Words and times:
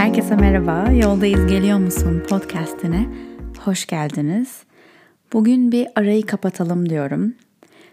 Herkese 0.00 0.36
merhaba. 0.36 0.92
Yoldayız 0.92 1.46
geliyor 1.46 1.78
musun 1.78 2.22
podcast'ine 2.28 3.06
hoş 3.58 3.86
geldiniz. 3.86 4.62
Bugün 5.32 5.72
bir 5.72 5.88
arayı 5.96 6.26
kapatalım 6.26 6.88
diyorum. 6.88 7.34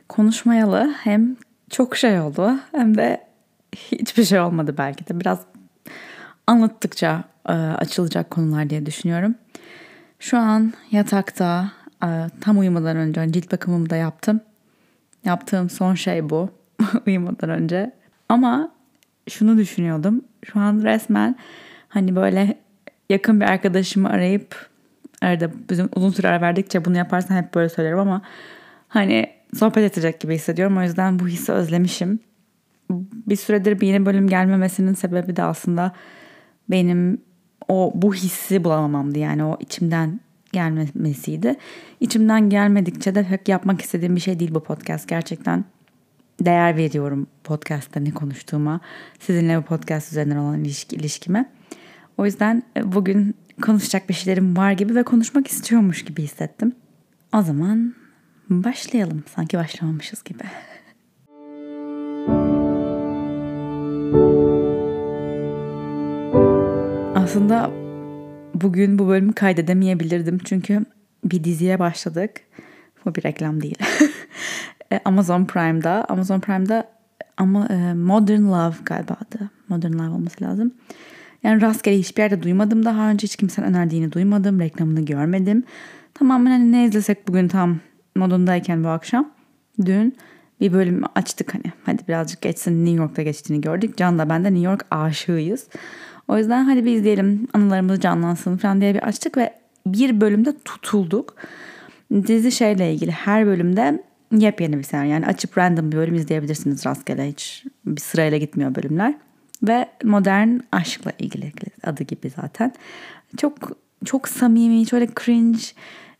Konuşmayalı 0.09 0.93
hem 1.03 1.35
çok 1.69 1.97
şey 1.97 2.19
oldu 2.19 2.59
hem 2.71 2.97
de 2.97 3.27
hiçbir 3.75 4.23
şey 4.23 4.39
olmadı 4.39 4.75
belki 4.77 5.07
de. 5.07 5.19
Biraz 5.19 5.39
anlattıkça 6.47 7.23
e, 7.49 7.53
açılacak 7.53 8.29
konular 8.29 8.69
diye 8.69 8.85
düşünüyorum. 8.85 9.35
Şu 10.19 10.37
an 10.37 10.73
yatakta 10.91 11.71
e, 12.03 12.07
tam 12.41 12.59
uyumadan 12.59 12.97
önce 12.97 13.31
cilt 13.31 13.51
bakımımı 13.51 13.89
da 13.89 13.95
yaptım. 13.95 14.41
Yaptığım 15.25 15.69
son 15.69 15.95
şey 15.95 16.29
bu 16.29 16.49
uyumadan 17.07 17.49
önce. 17.49 17.91
Ama 18.29 18.71
şunu 19.29 19.57
düşünüyordum. 19.57 20.21
Şu 20.45 20.59
an 20.59 20.83
resmen 20.83 21.35
hani 21.89 22.15
böyle 22.15 22.57
yakın 23.09 23.41
bir 23.41 23.45
arkadaşımı 23.45 24.09
arayıp 24.09 24.67
arada 25.21 25.51
bizim 25.69 25.89
uzun 25.95 26.09
süre 26.09 26.41
verdikçe 26.41 26.85
bunu 26.85 26.97
yaparsan 26.97 27.35
hep 27.35 27.53
böyle 27.55 27.69
söylerim 27.69 27.99
ama 27.99 28.21
hani 28.87 29.29
sohbet 29.57 29.91
edecek 29.91 30.19
gibi 30.19 30.35
hissediyorum. 30.35 30.77
O 30.77 30.81
yüzden 30.81 31.19
bu 31.19 31.27
hissi 31.27 31.51
özlemişim. 31.51 32.19
Bir 33.27 33.35
süredir 33.35 33.81
bir 33.81 33.87
yeni 33.87 34.05
bölüm 34.05 34.27
gelmemesinin 34.27 34.93
sebebi 34.93 35.35
de 35.35 35.43
aslında 35.43 35.93
benim 36.69 37.21
o 37.67 37.91
bu 37.95 38.13
hissi 38.13 38.63
bulamamamdı. 38.63 39.19
Yani 39.19 39.43
o 39.43 39.57
içimden 39.59 40.19
gelmesiydi. 40.51 41.55
İçimden 41.99 42.49
gelmedikçe 42.49 43.15
de 43.15 43.23
pek 43.23 43.49
yapmak 43.49 43.81
istediğim 43.81 44.15
bir 44.15 44.21
şey 44.21 44.39
değil 44.39 44.53
bu 44.53 44.63
podcast. 44.63 45.07
Gerçekten 45.07 45.65
değer 46.41 46.77
veriyorum 46.77 47.27
podcast'ta 47.43 47.99
ne 47.99 48.11
konuştuğuma, 48.11 48.79
sizinle 49.19 49.57
bu 49.57 49.61
podcast 49.61 50.11
üzerinden 50.11 50.37
olan 50.37 50.63
ilişki, 50.63 50.95
ilişkime. 50.95 51.56
O 52.17 52.25
yüzden 52.25 52.63
e, 52.77 52.91
bugün 52.91 53.35
konuşacak 53.61 54.09
bir 54.09 54.13
şeylerim 54.13 54.57
var 54.57 54.71
gibi 54.71 54.95
ve 54.95 55.03
konuşmak 55.03 55.47
istiyormuş 55.47 56.05
gibi 56.05 56.21
hissettim. 56.23 56.75
O 57.33 57.41
zaman 57.41 57.95
başlayalım. 58.49 59.23
Sanki 59.35 59.57
başlamamışız 59.57 60.23
gibi. 60.23 60.43
Aslında 67.15 67.71
bugün 68.53 68.99
bu 68.99 69.07
bölümü 69.07 69.33
kaydedemeyebilirdim 69.33 70.37
çünkü 70.45 70.85
bir 71.23 71.43
diziye 71.43 71.79
başladık. 71.79 72.31
Bu 73.05 73.15
bir 73.15 73.23
reklam 73.23 73.61
değil. 73.61 73.77
E, 74.91 74.99
Amazon 75.05 75.45
Prime'da. 75.45 76.05
Amazon 76.09 76.39
Prime'da 76.39 76.89
ama 77.37 77.67
e, 77.67 77.93
Modern 77.93 78.43
Love 78.43 78.75
galiba 78.85 79.13
adı. 79.13 79.49
Modern 79.69 79.93
Love 79.93 80.09
olması 80.09 80.43
lazım. 80.43 80.73
Yani 81.43 81.61
rastgele 81.61 81.97
hiçbir 81.97 82.21
yerde 82.21 82.43
duymadım 82.43 82.85
daha 82.85 83.09
önce. 83.09 83.23
Hiç 83.23 83.35
kimsenin 83.35 83.67
önerdiğini 83.67 84.11
duymadım. 84.11 84.59
Reklamını 84.59 85.05
görmedim. 85.05 85.63
Tamamen 86.13 86.51
hani 86.51 86.71
ne 86.71 86.85
izlesek 86.85 87.27
bugün 87.27 87.47
tam 87.47 87.79
modundayken 88.15 88.83
bu 88.83 88.87
akşam. 88.87 89.31
Dün 89.85 90.15
bir 90.61 90.73
bölüm 90.73 91.01
açtık 91.15 91.53
hani. 91.53 91.73
Hadi 91.83 92.07
birazcık 92.07 92.41
geçsin 92.41 92.85
New 92.85 93.01
York'ta 93.01 93.21
geçtiğini 93.21 93.61
gördük. 93.61 93.97
Can 93.97 94.19
da 94.19 94.29
ben 94.29 94.43
de 94.43 94.53
New 94.53 94.69
York 94.69 94.85
aşığıyız. 94.91 95.67
O 96.27 96.37
yüzden 96.37 96.63
hadi 96.63 96.85
bir 96.85 96.91
izleyelim 96.91 97.47
anılarımız 97.53 97.99
canlansın 97.99 98.57
falan 98.57 98.81
diye 98.81 98.93
bir 98.93 99.07
açtık 99.07 99.37
ve 99.37 99.53
bir 99.85 100.21
bölümde 100.21 100.53
tutulduk. 100.65 101.35
Dizi 102.11 102.51
şeyle 102.51 102.93
ilgili 102.93 103.11
her 103.11 103.45
bölümde 103.45 104.03
yepyeni 104.31 104.77
bir 104.77 104.83
senaryo. 104.83 105.11
Yani 105.11 105.25
açıp 105.25 105.57
random 105.57 105.91
bir 105.91 105.97
bölüm 105.97 106.15
izleyebilirsiniz 106.15 106.85
rastgele 106.85 107.29
hiç 107.29 107.63
bir 107.85 108.01
sırayla 108.01 108.37
gitmiyor 108.37 108.75
bölümler. 108.75 109.13
Ve 109.63 109.87
modern 110.03 110.59
aşkla 110.71 111.11
ilgili 111.19 111.51
adı 111.83 112.03
gibi 112.03 112.29
zaten. 112.29 112.73
Çok 113.37 113.71
çok 114.05 114.27
samimi, 114.27 114.87
şöyle 114.87 115.07
cringe 115.25 115.59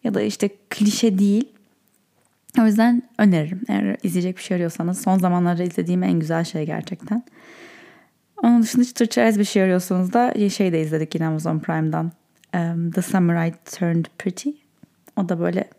ya 0.03 0.13
da 0.13 0.22
işte 0.22 0.50
klişe 0.69 1.19
değil. 1.19 1.50
O 2.59 2.66
yüzden 2.66 3.03
öneririm. 3.17 3.61
Eğer 3.67 3.97
izleyecek 4.03 4.38
bir 4.38 4.41
şey 4.41 4.56
arıyorsanız 4.56 5.01
son 5.01 5.17
zamanlarda 5.17 5.63
izlediğim 5.63 6.03
en 6.03 6.19
güzel 6.19 6.44
şey 6.44 6.66
gerçekten. 6.66 7.23
Onun 8.44 8.61
dışında 8.61 8.84
hiç 8.84 8.94
Türkçe 8.94 9.35
bir 9.38 9.44
şey 9.44 9.63
arıyorsanız 9.63 10.13
da 10.13 10.50
şey 10.50 10.73
de 10.73 10.81
izledik 10.81 11.16
yine 11.16 11.28
Amazon 11.28 11.59
Prime'dan. 11.59 12.11
Um, 12.56 12.91
The 12.91 13.01
Summer 13.01 13.47
I 13.47 13.53
Turned 13.79 14.06
Pretty. 14.17 14.50
O 15.16 15.29
da 15.29 15.40
böyle 15.40 15.69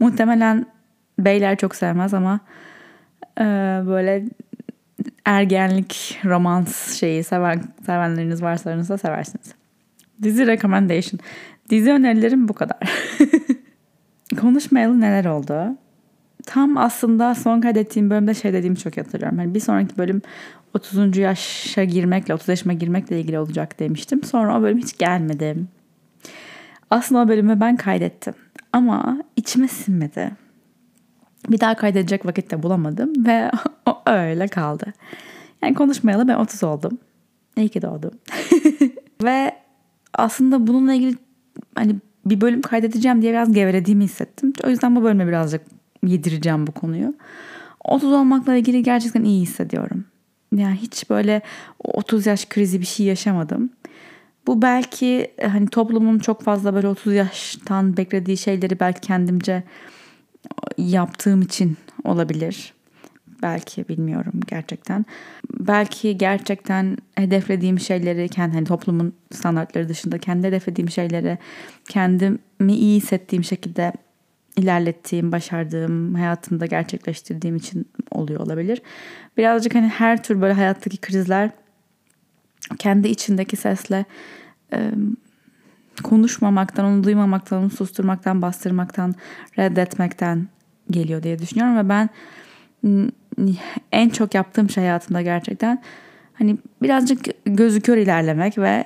muhtemelen 0.00 0.66
beyler 1.18 1.56
çok 1.56 1.74
sevmez 1.74 2.14
ama 2.14 2.40
e, 3.40 3.44
böyle 3.86 4.24
ergenlik, 5.28 6.20
romans 6.24 6.92
şeyi 6.94 7.24
seven, 7.24 7.62
sevenleriniz 7.86 8.42
varsa 8.42 8.70
aranızda 8.70 8.98
seversiniz. 8.98 9.54
Dizi 10.22 10.46
recommendation. 10.46 11.20
Dizi 11.70 11.90
önerilerim 11.90 12.48
bu 12.48 12.52
kadar. 12.52 12.78
Konuşmayalı 14.40 15.00
neler 15.00 15.24
oldu? 15.24 15.76
Tam 16.46 16.76
aslında 16.76 17.34
son 17.34 17.60
kaydettiğim 17.60 18.10
bölümde 18.10 18.34
şey 18.34 18.52
dediğimi 18.52 18.76
çok 18.76 18.96
hatırlıyorum. 18.96 19.38
Yani 19.38 19.54
bir 19.54 19.60
sonraki 19.60 19.98
bölüm 19.98 20.22
30. 20.74 21.16
yaşa 21.16 21.84
girmekle, 21.84 22.34
30 22.34 22.48
yaşıma 22.48 22.72
girmekle 22.72 23.20
ilgili 23.20 23.38
olacak 23.38 23.80
demiştim. 23.80 24.22
Sonra 24.22 24.58
o 24.58 24.62
bölüm 24.62 24.78
hiç 24.78 24.98
gelmedi. 24.98 25.56
Aslında 26.90 27.20
o 27.20 27.28
bölümü 27.28 27.60
ben 27.60 27.76
kaydettim. 27.76 28.34
Ama 28.72 29.22
içime 29.36 29.68
sinmedi. 29.68 30.30
Bir 31.48 31.60
daha 31.60 31.74
kaydedecek 31.74 32.26
vakit 32.26 32.50
de 32.50 32.62
bulamadım 32.62 33.26
ve 33.26 33.50
o 33.86 34.02
öyle 34.06 34.48
kaldı. 34.48 34.92
Yani 35.62 35.74
konuşmayalı 35.74 36.28
ben 36.28 36.36
30 36.36 36.64
oldum. 36.64 36.98
İyi 37.56 37.68
ki 37.68 37.82
doğdum. 37.82 38.10
ve 39.22 39.52
aslında 40.14 40.66
bununla 40.66 40.94
ilgili 40.94 41.16
hani 41.74 41.96
bir 42.26 42.40
bölüm 42.40 42.62
kaydedeceğim 42.62 43.22
diye 43.22 43.32
biraz 43.32 43.52
gevelediğimi 43.52 44.04
hissettim. 44.04 44.52
O 44.64 44.68
yüzden 44.68 44.96
bu 44.96 45.02
bölüme 45.02 45.28
birazcık 45.28 45.62
yedireceğim 46.06 46.66
bu 46.66 46.72
konuyu. 46.72 47.14
30 47.84 48.12
olmakla 48.12 48.54
ilgili 48.54 48.82
gerçekten 48.82 49.24
iyi 49.24 49.42
hissediyorum. 49.42 50.04
Yani 50.54 50.76
hiç 50.76 51.10
böyle 51.10 51.42
30 51.78 52.26
yaş 52.26 52.48
krizi 52.48 52.80
bir 52.80 52.86
şey 52.86 53.06
yaşamadım. 53.06 53.70
Bu 54.46 54.62
belki 54.62 55.30
hani 55.42 55.66
toplumun 55.66 56.18
çok 56.18 56.42
fazla 56.42 56.74
böyle 56.74 56.88
30 56.88 57.14
yaştan 57.14 57.96
beklediği 57.96 58.36
şeyleri 58.36 58.80
belki 58.80 59.00
kendimce 59.00 59.62
yaptığım 60.78 61.42
için 61.42 61.76
olabilir. 62.04 62.74
Belki 63.42 63.88
bilmiyorum 63.88 64.32
gerçekten. 64.46 65.04
Belki 65.60 66.18
gerçekten 66.18 66.96
hedeflediğim 67.14 67.80
şeyleri 67.80 68.28
kendi 68.28 68.54
hani 68.54 68.66
toplumun 68.66 69.12
standartları 69.32 69.88
dışında 69.88 70.18
kendi 70.18 70.46
hedeflediğim 70.46 70.90
şeyleri 70.90 71.38
kendimi 71.88 72.72
iyi 72.74 72.96
hissettiğim 72.96 73.44
şekilde 73.44 73.92
ilerlettiğim, 74.56 75.32
başardığım, 75.32 76.14
hayatımda 76.14 76.66
gerçekleştirdiğim 76.66 77.56
için 77.56 77.86
oluyor 78.10 78.40
olabilir. 78.40 78.82
Birazcık 79.36 79.74
hani 79.74 79.88
her 79.88 80.22
tür 80.22 80.40
böyle 80.40 80.54
hayattaki 80.54 80.96
krizler 80.96 81.50
kendi 82.78 83.08
içindeki 83.08 83.56
sesle 83.56 84.04
konuşmamaktan, 86.02 86.84
onu 86.84 87.04
duymamaktan, 87.04 87.62
onu 87.62 87.70
susturmaktan, 87.70 88.42
bastırmaktan, 88.42 89.14
reddetmekten 89.58 90.48
geliyor 90.90 91.22
diye 91.22 91.38
düşünüyorum 91.38 91.76
ve 91.76 91.88
ben 91.88 92.08
en 93.92 94.08
çok 94.08 94.34
yaptığım 94.34 94.70
şey 94.70 94.84
hayatımda 94.84 95.22
gerçekten 95.22 95.82
hani 96.34 96.56
birazcık 96.82 97.24
gözü 97.44 97.80
kör 97.80 97.96
ilerlemek 97.96 98.58
ve 98.58 98.84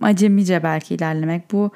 acemice 0.00 0.62
belki 0.62 0.94
ilerlemek. 0.94 1.52
Bu 1.52 1.70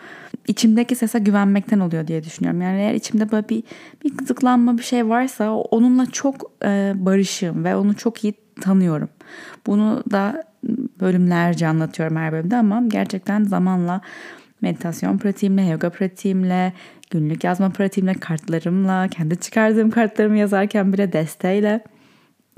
içimdeki 0.49 0.97
sese 0.97 1.19
güvenmekten 1.19 1.81
oluyor 1.81 2.06
diye 2.06 2.25
düşünüyorum. 2.25 2.60
Yani 2.60 2.78
eğer 2.78 2.94
içimde 2.94 3.32
böyle 3.32 3.49
bir, 3.49 3.62
bir 4.05 4.16
kızıklanma 4.16 4.78
bir 4.78 4.82
şey 4.82 5.09
varsa 5.09 5.50
onunla 5.53 6.06
çok 6.06 6.53
e, 6.65 6.93
barışığım 6.97 7.65
ve 7.65 7.76
onu 7.76 7.97
çok 7.97 8.25
iyi 8.25 8.34
tanıyorum. 8.60 9.08
Bunu 9.67 10.02
da 10.11 10.44
bölümlerce 11.00 11.66
anlatıyorum 11.66 12.16
her 12.16 12.32
bölümde 12.32 12.56
ama 12.56 12.82
gerçekten 12.88 13.44
zamanla 13.44 14.00
meditasyon 14.60 15.19
pratiğimle, 15.19 15.62
yoga 15.62 15.90
pratiğimle, 15.90 16.72
günlük 17.10 17.44
yazma 17.44 17.70
pratiğimle, 17.70 18.14
kartlarımla, 18.14 19.08
kendi 19.08 19.40
çıkardığım 19.40 19.90
kartlarımı 19.90 20.38
yazarken 20.38 20.93
bile 20.93 21.12
desteğiyle 21.12 21.81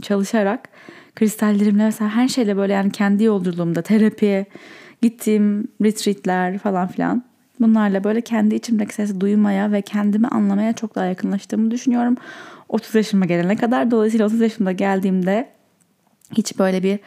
çalışarak 0.02 0.68
kristallerimle 1.16 1.84
mesela 1.84 2.10
her 2.10 2.28
şeyle 2.28 2.56
böyle 2.56 2.72
yani 2.72 2.92
kendi 2.92 3.24
yolculuğumda 3.24 3.82
terapiye 3.82 4.46
gittiğim 5.02 5.68
retreatler 5.82 6.58
falan 6.58 6.88
filan 6.88 7.24
bunlarla 7.60 8.04
böyle 8.04 8.20
kendi 8.20 8.54
içimdeki 8.54 8.94
sesi 8.94 9.20
duymaya 9.20 9.72
ve 9.72 9.82
kendimi 9.82 10.28
anlamaya 10.28 10.72
çok 10.72 10.94
daha 10.94 11.04
yakınlaştığımı 11.04 11.70
düşünüyorum. 11.70 12.16
30 12.68 12.94
yaşıma 12.94 13.26
gelene 13.26 13.56
kadar 13.56 13.90
dolayısıyla 13.90 14.26
30 14.26 14.40
yaşımda 14.40 14.72
geldiğimde 14.72 15.48
hiç 16.32 16.58
böyle 16.58 16.82
bir 16.82 16.98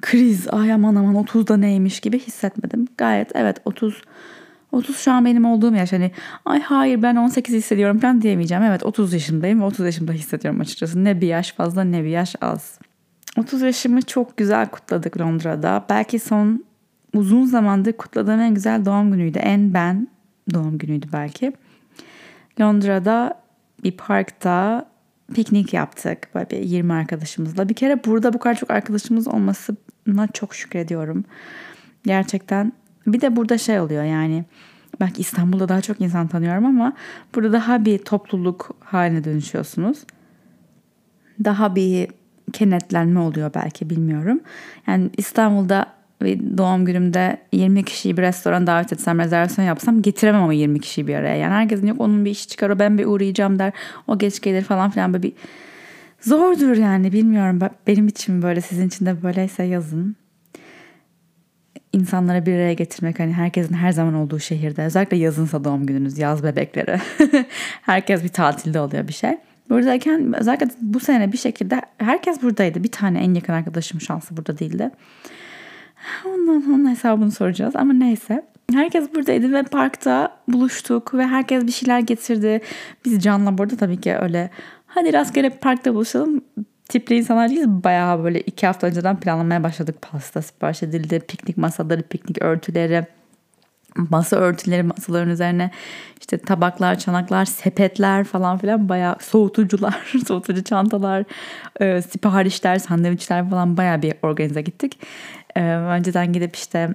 kriz 0.00 0.48
ay 0.48 0.72
aman 0.72 0.94
aman 0.94 1.14
30'da 1.14 1.56
neymiş 1.56 2.00
gibi 2.00 2.18
hissetmedim. 2.18 2.86
Gayet 2.98 3.30
evet 3.34 3.56
30 3.64 4.02
30 4.72 4.96
şu 4.96 5.12
an 5.12 5.24
benim 5.24 5.44
olduğum 5.44 5.74
yaş 5.74 5.92
hani 5.92 6.10
ay 6.44 6.60
hayır 6.60 7.02
ben 7.02 7.16
18 7.16 7.54
hissediyorum 7.54 7.98
falan 7.98 8.22
diyemeyeceğim. 8.22 8.64
Evet 8.64 8.82
30 8.82 9.12
yaşındayım 9.12 9.60
ve 9.60 9.64
30 9.64 9.86
yaşımda 9.86 10.12
hissediyorum 10.12 10.60
açıkçası. 10.60 11.04
Ne 11.04 11.20
bir 11.20 11.26
yaş 11.26 11.52
fazla 11.52 11.84
ne 11.84 12.04
bir 12.04 12.08
yaş 12.08 12.36
az. 12.40 12.78
30 13.38 13.62
yaşımı 13.62 14.02
çok 14.02 14.36
güzel 14.36 14.68
kutladık 14.68 15.20
Londra'da. 15.20 15.84
Belki 15.88 16.18
son 16.18 16.64
uzun 17.14 17.44
zamandır 17.44 17.92
kutladığım 17.92 18.40
en 18.40 18.54
güzel 18.54 18.84
doğum 18.84 19.10
günüydü. 19.12 19.38
En 19.38 19.74
ben 19.74 20.08
doğum 20.54 20.78
günüydü 20.78 21.06
belki. 21.12 21.52
Londra'da 22.60 23.40
bir 23.84 23.92
parkta 23.92 24.86
piknik 25.34 25.74
yaptık. 25.74 26.28
Böyle 26.34 26.50
bir 26.50 26.58
20 26.58 26.92
arkadaşımızla. 26.92 27.68
Bir 27.68 27.74
kere 27.74 28.04
burada 28.04 28.32
bu 28.32 28.38
kadar 28.38 28.54
çok 28.54 28.70
arkadaşımız 28.70 29.28
olmasına 29.28 29.76
çok 30.32 30.54
şükrediyorum. 30.54 31.24
Gerçekten. 32.04 32.72
Bir 33.06 33.20
de 33.20 33.36
burada 33.36 33.58
şey 33.58 33.80
oluyor 33.80 34.04
yani. 34.04 34.44
Belki 35.00 35.20
İstanbul'da 35.20 35.68
daha 35.68 35.80
çok 35.80 36.00
insan 36.00 36.28
tanıyorum 36.28 36.66
ama 36.66 36.92
burada 37.34 37.52
daha 37.52 37.84
bir 37.84 37.98
topluluk 37.98 38.70
haline 38.80 39.24
dönüşüyorsunuz. 39.24 39.98
Daha 41.44 41.74
bir 41.76 42.08
kenetlenme 42.52 43.20
oluyor 43.20 43.50
belki 43.54 43.90
bilmiyorum. 43.90 44.40
Yani 44.86 45.10
İstanbul'da 45.16 45.86
bir 46.22 46.58
doğum 46.58 46.84
günümde 46.84 47.38
20 47.52 47.84
kişiyi 47.84 48.16
bir 48.16 48.22
restoran 48.22 48.66
davet 48.66 48.92
etsem, 48.92 49.18
rezervasyon 49.18 49.64
yapsam 49.64 50.02
getiremem 50.02 50.42
ama 50.42 50.52
20 50.52 50.80
kişiyi 50.80 51.06
bir 51.06 51.14
araya. 51.14 51.36
Yani 51.36 51.52
herkesin 51.52 51.86
yok 51.86 52.00
onun 52.00 52.24
bir 52.24 52.30
işi 52.30 52.48
çıkar, 52.48 52.70
o 52.70 52.78
ben 52.78 52.98
bir 52.98 53.06
uğrayacağım 53.06 53.58
der, 53.58 53.72
o 54.06 54.18
geç 54.18 54.40
gelir 54.40 54.62
falan 54.62 54.90
filan 54.90 55.12
böyle 55.12 55.22
bir 55.22 55.32
zordur 56.20 56.76
yani 56.76 57.12
bilmiyorum. 57.12 57.60
Benim 57.86 58.08
için 58.08 58.42
böyle 58.42 58.60
sizin 58.60 58.88
için 58.88 59.06
de 59.06 59.22
böyleyse 59.22 59.62
yazın. 59.62 60.16
İnsanlara 61.92 62.46
bir 62.46 62.54
araya 62.54 62.72
getirmek 62.72 63.20
hani 63.20 63.32
herkesin 63.32 63.74
her 63.74 63.92
zaman 63.92 64.14
olduğu 64.14 64.38
şehirde 64.38 64.82
özellikle 64.82 65.16
yazınsa 65.16 65.64
doğum 65.64 65.86
gününüz 65.86 66.18
yaz 66.18 66.42
bebekleri 66.44 67.00
herkes 67.82 68.24
bir 68.24 68.28
tatilde 68.28 68.80
oluyor 68.80 69.08
bir 69.08 69.12
şey. 69.12 69.38
Buradayken 69.70 70.32
özellikle 70.32 70.68
bu 70.80 71.00
sene 71.00 71.32
bir 71.32 71.38
şekilde 71.38 71.82
herkes 71.98 72.42
buradaydı. 72.42 72.84
Bir 72.84 72.92
tane 72.92 73.18
en 73.18 73.34
yakın 73.34 73.52
arkadaşım 73.52 74.00
şansı 74.00 74.36
burada 74.36 74.58
değildi. 74.58 74.90
Ondan 76.26 76.72
onun 76.74 76.90
hesabını 76.90 77.30
soracağız 77.30 77.76
ama 77.76 77.92
neyse. 77.92 78.42
Herkes 78.72 79.14
buradaydı 79.14 79.52
ve 79.52 79.62
parkta 79.62 80.36
buluştuk 80.48 81.14
ve 81.14 81.26
herkes 81.26 81.66
bir 81.66 81.72
şeyler 81.72 82.00
getirdi. 82.00 82.60
Biz 83.04 83.22
Can'la 83.22 83.58
burada 83.58 83.76
tabii 83.76 84.00
ki 84.00 84.16
öyle 84.16 84.50
hadi 84.94 85.12
rastgele 85.12 85.50
parkta 85.50 85.94
buluşalım 85.94 86.44
tipli 86.90 87.16
insanlar 87.16 87.50
değiliz. 87.50 87.68
Bayağı 87.68 88.24
böyle 88.24 88.40
iki 88.40 88.66
hafta 88.66 88.86
önceden 88.86 89.20
planlamaya 89.20 89.62
başladık. 89.62 89.96
Pasta 90.02 90.42
sipariş 90.42 90.82
edildi, 90.82 91.20
piknik 91.20 91.56
masaları, 91.56 92.02
piknik 92.02 92.42
örtüleri, 92.42 93.06
masa 93.96 94.36
örtüleri 94.36 94.82
masaların 94.82 95.30
üzerine 95.30 95.70
işte 96.20 96.38
tabaklar, 96.38 96.98
çanaklar, 96.98 97.44
sepetler 97.44 98.24
falan 98.24 98.58
filan 98.58 98.88
bayağı 98.88 99.16
soğutucular, 99.20 100.12
soğutucu 100.26 100.64
çantalar, 100.64 101.24
e, 101.80 102.02
siparişler, 102.02 102.78
sandviçler 102.78 103.50
falan 103.50 103.76
bayağı 103.76 104.02
bir 104.02 104.14
organize 104.22 104.62
gittik. 104.62 105.00
E, 105.56 105.62
önceden 105.74 106.32
gidip 106.32 106.56
işte 106.56 106.88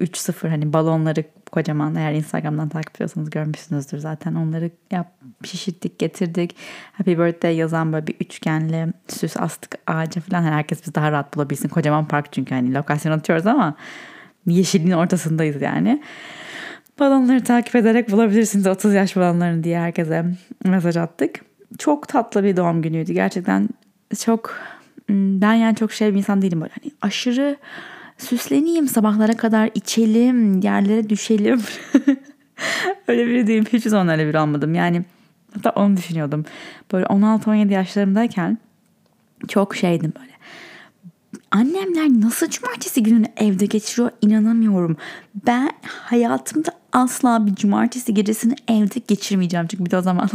33.0 0.00 0.48
hani 0.48 0.72
balonları 0.72 1.24
kocaman 1.52 1.94
eğer 1.94 2.12
Instagram'dan 2.12 2.68
takip 2.68 2.96
ediyorsanız 2.96 3.30
görmüşsünüzdür 3.30 3.98
zaten 3.98 4.34
onları 4.34 4.70
yap 4.90 5.06
şişirttik 5.44 5.98
getirdik. 5.98 6.56
Happy 6.92 7.10
birthday 7.10 7.56
yazan 7.56 7.92
böyle 7.92 8.06
bir 8.06 8.14
üçgenli 8.20 8.92
süs 9.08 9.36
astık 9.36 9.74
ağaca 9.86 10.20
falan 10.20 10.42
hani 10.42 10.54
herkes 10.54 10.86
biz 10.86 10.94
daha 10.94 11.12
rahat 11.12 11.36
bulabilsin. 11.36 11.68
Kocaman 11.68 12.08
park 12.08 12.32
çünkü 12.32 12.54
hani 12.54 12.74
lokasyon 12.74 13.12
atıyoruz 13.12 13.46
ama 13.46 13.74
yeşilliğin 14.46 14.92
ortasındayız 14.92 15.62
yani. 15.62 16.02
Balonları 16.98 17.44
takip 17.44 17.76
ederek 17.76 18.10
bulabilirsiniz 18.10 18.66
30 18.66 18.94
yaş 18.94 19.16
balonlarını 19.16 19.64
diye 19.64 19.80
herkese 19.80 20.24
mesaj 20.64 20.96
attık. 20.96 21.40
Çok 21.78 22.08
tatlı 22.08 22.44
bir 22.44 22.56
doğum 22.56 22.82
günüydü. 22.82 23.12
Gerçekten 23.12 23.68
çok 24.24 24.60
hmm, 25.06 25.40
ben 25.40 25.54
yani 25.54 25.76
çok 25.76 25.92
şey 25.92 26.12
bir 26.12 26.18
insan 26.18 26.42
değilim 26.42 26.60
böyle 26.60 26.72
hani 26.82 26.92
aşırı 27.02 27.56
süsleneyim 28.20 28.88
sabahlara 28.88 29.36
kadar 29.36 29.70
içelim 29.74 30.60
yerlere 30.60 31.08
düşelim. 31.08 31.62
öyle 33.08 33.26
biri 33.26 33.46
değilim. 33.46 33.64
Hiç 33.72 33.84
zaman 33.84 34.08
öyle 34.08 34.28
biri 34.28 34.38
olmadım. 34.38 34.74
Yani 34.74 35.04
hatta 35.54 35.70
onu 35.70 35.96
düşünüyordum. 35.96 36.44
Böyle 36.92 37.06
16-17 37.06 37.72
yaşlarımdayken 37.72 38.58
çok 39.48 39.76
şeydim 39.76 40.12
böyle. 40.20 40.30
Annemler 41.50 42.26
nasıl 42.26 42.50
cumartesi 42.50 43.02
gününü 43.02 43.26
evde 43.36 43.66
geçiriyor 43.66 44.10
inanamıyorum. 44.22 44.96
Ben 45.46 45.70
hayatımda 45.82 46.70
asla 46.92 47.46
bir 47.46 47.54
cumartesi 47.54 48.14
gecesini 48.14 48.54
evde 48.68 49.00
geçirmeyeceğim. 49.08 49.66
Çünkü 49.66 49.84
bir 49.84 49.90
de 49.90 49.96
o 49.96 50.02
zaman 50.02 50.28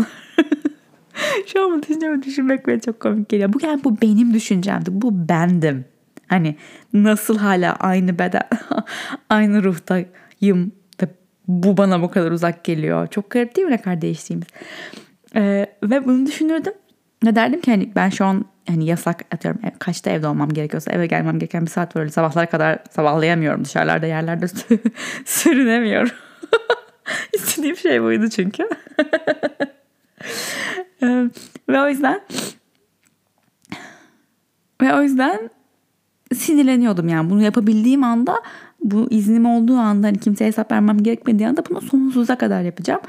şu 1.47 1.73
an 1.73 1.83
düşünüyorum 1.83 2.23
düşünmek 2.23 2.67
bile 2.67 2.79
çok 2.79 2.99
komik 2.99 3.29
geliyor. 3.29 3.53
Bu 3.53 3.65
yani 3.65 3.83
bu 3.83 4.01
benim 4.01 4.33
düşüncemdi. 4.33 4.89
Bu 4.91 5.29
bendim. 5.29 5.85
Hani 6.27 6.56
nasıl 6.94 7.38
hala 7.38 7.75
aynı 7.75 8.19
beden, 8.19 8.50
aynı 9.30 9.63
ruhtayım 9.63 10.72
ve 11.01 11.07
bu 11.48 11.77
bana 11.77 12.01
bu 12.01 12.12
kadar 12.12 12.31
uzak 12.31 12.63
geliyor. 12.63 13.07
Çok 13.07 13.31
garip 13.31 13.56
değil 13.56 13.68
mi 13.68 13.74
ne 13.74 13.81
kadar 13.81 14.01
değiştiğimiz? 14.01 14.48
Ee, 15.36 15.66
ve 15.83 16.06
bunu 16.06 16.25
düşünürdüm. 16.25 16.74
Ne 17.24 17.36
derdim 17.36 17.62
ki 17.62 17.72
hani 17.72 17.92
ben 17.95 18.10
şu 18.10 18.25
an 18.25 18.45
hani 18.68 18.86
yasak 18.86 19.22
atıyorum 19.33 19.62
kaçta 19.80 20.10
evde 20.10 20.27
olmam 20.27 20.50
gerekiyorsa 20.50 20.92
eve 20.92 21.07
gelmem 21.07 21.39
gereken 21.39 21.66
bir 21.66 21.72
saat 21.72 21.95
var 21.95 22.01
öyle 22.01 22.12
sabahlara 22.12 22.45
kadar 22.45 22.80
sabahlayamıyorum 22.92 23.66
dışarılarda 23.66 24.06
yerlerde 24.06 24.48
sürünemiyorum. 25.25 26.12
İstediğim 27.33 27.77
şey 27.77 28.04
buydu 28.04 28.30
çünkü. 28.30 28.69
Ve 31.69 31.81
o 31.81 31.89
yüzden 31.89 32.22
ve 34.81 34.94
o 34.94 35.01
yüzden 35.01 35.50
sinirleniyordum 36.33 37.07
yani 37.07 37.30
bunu 37.30 37.42
yapabildiğim 37.42 38.04
anda 38.04 38.42
bu 38.83 39.07
iznim 39.10 39.45
olduğu 39.45 39.77
anda 39.77 40.07
hani 40.07 40.18
kimseye 40.18 40.45
hesap 40.45 40.72
vermem 40.72 41.04
gerekmediği 41.04 41.48
anda 41.48 41.63
bunu 41.69 41.81
sonsuza 41.81 42.38
kadar 42.38 42.62
yapacağım. 42.62 43.01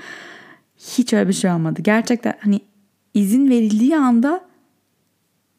Hiç 0.79 1.13
öyle 1.13 1.29
bir 1.29 1.33
şey 1.33 1.51
olmadı. 1.51 1.81
Gerçekten 1.83 2.35
hani 2.41 2.61
izin 3.15 3.51
verildiği 3.51 3.97
anda 3.97 4.41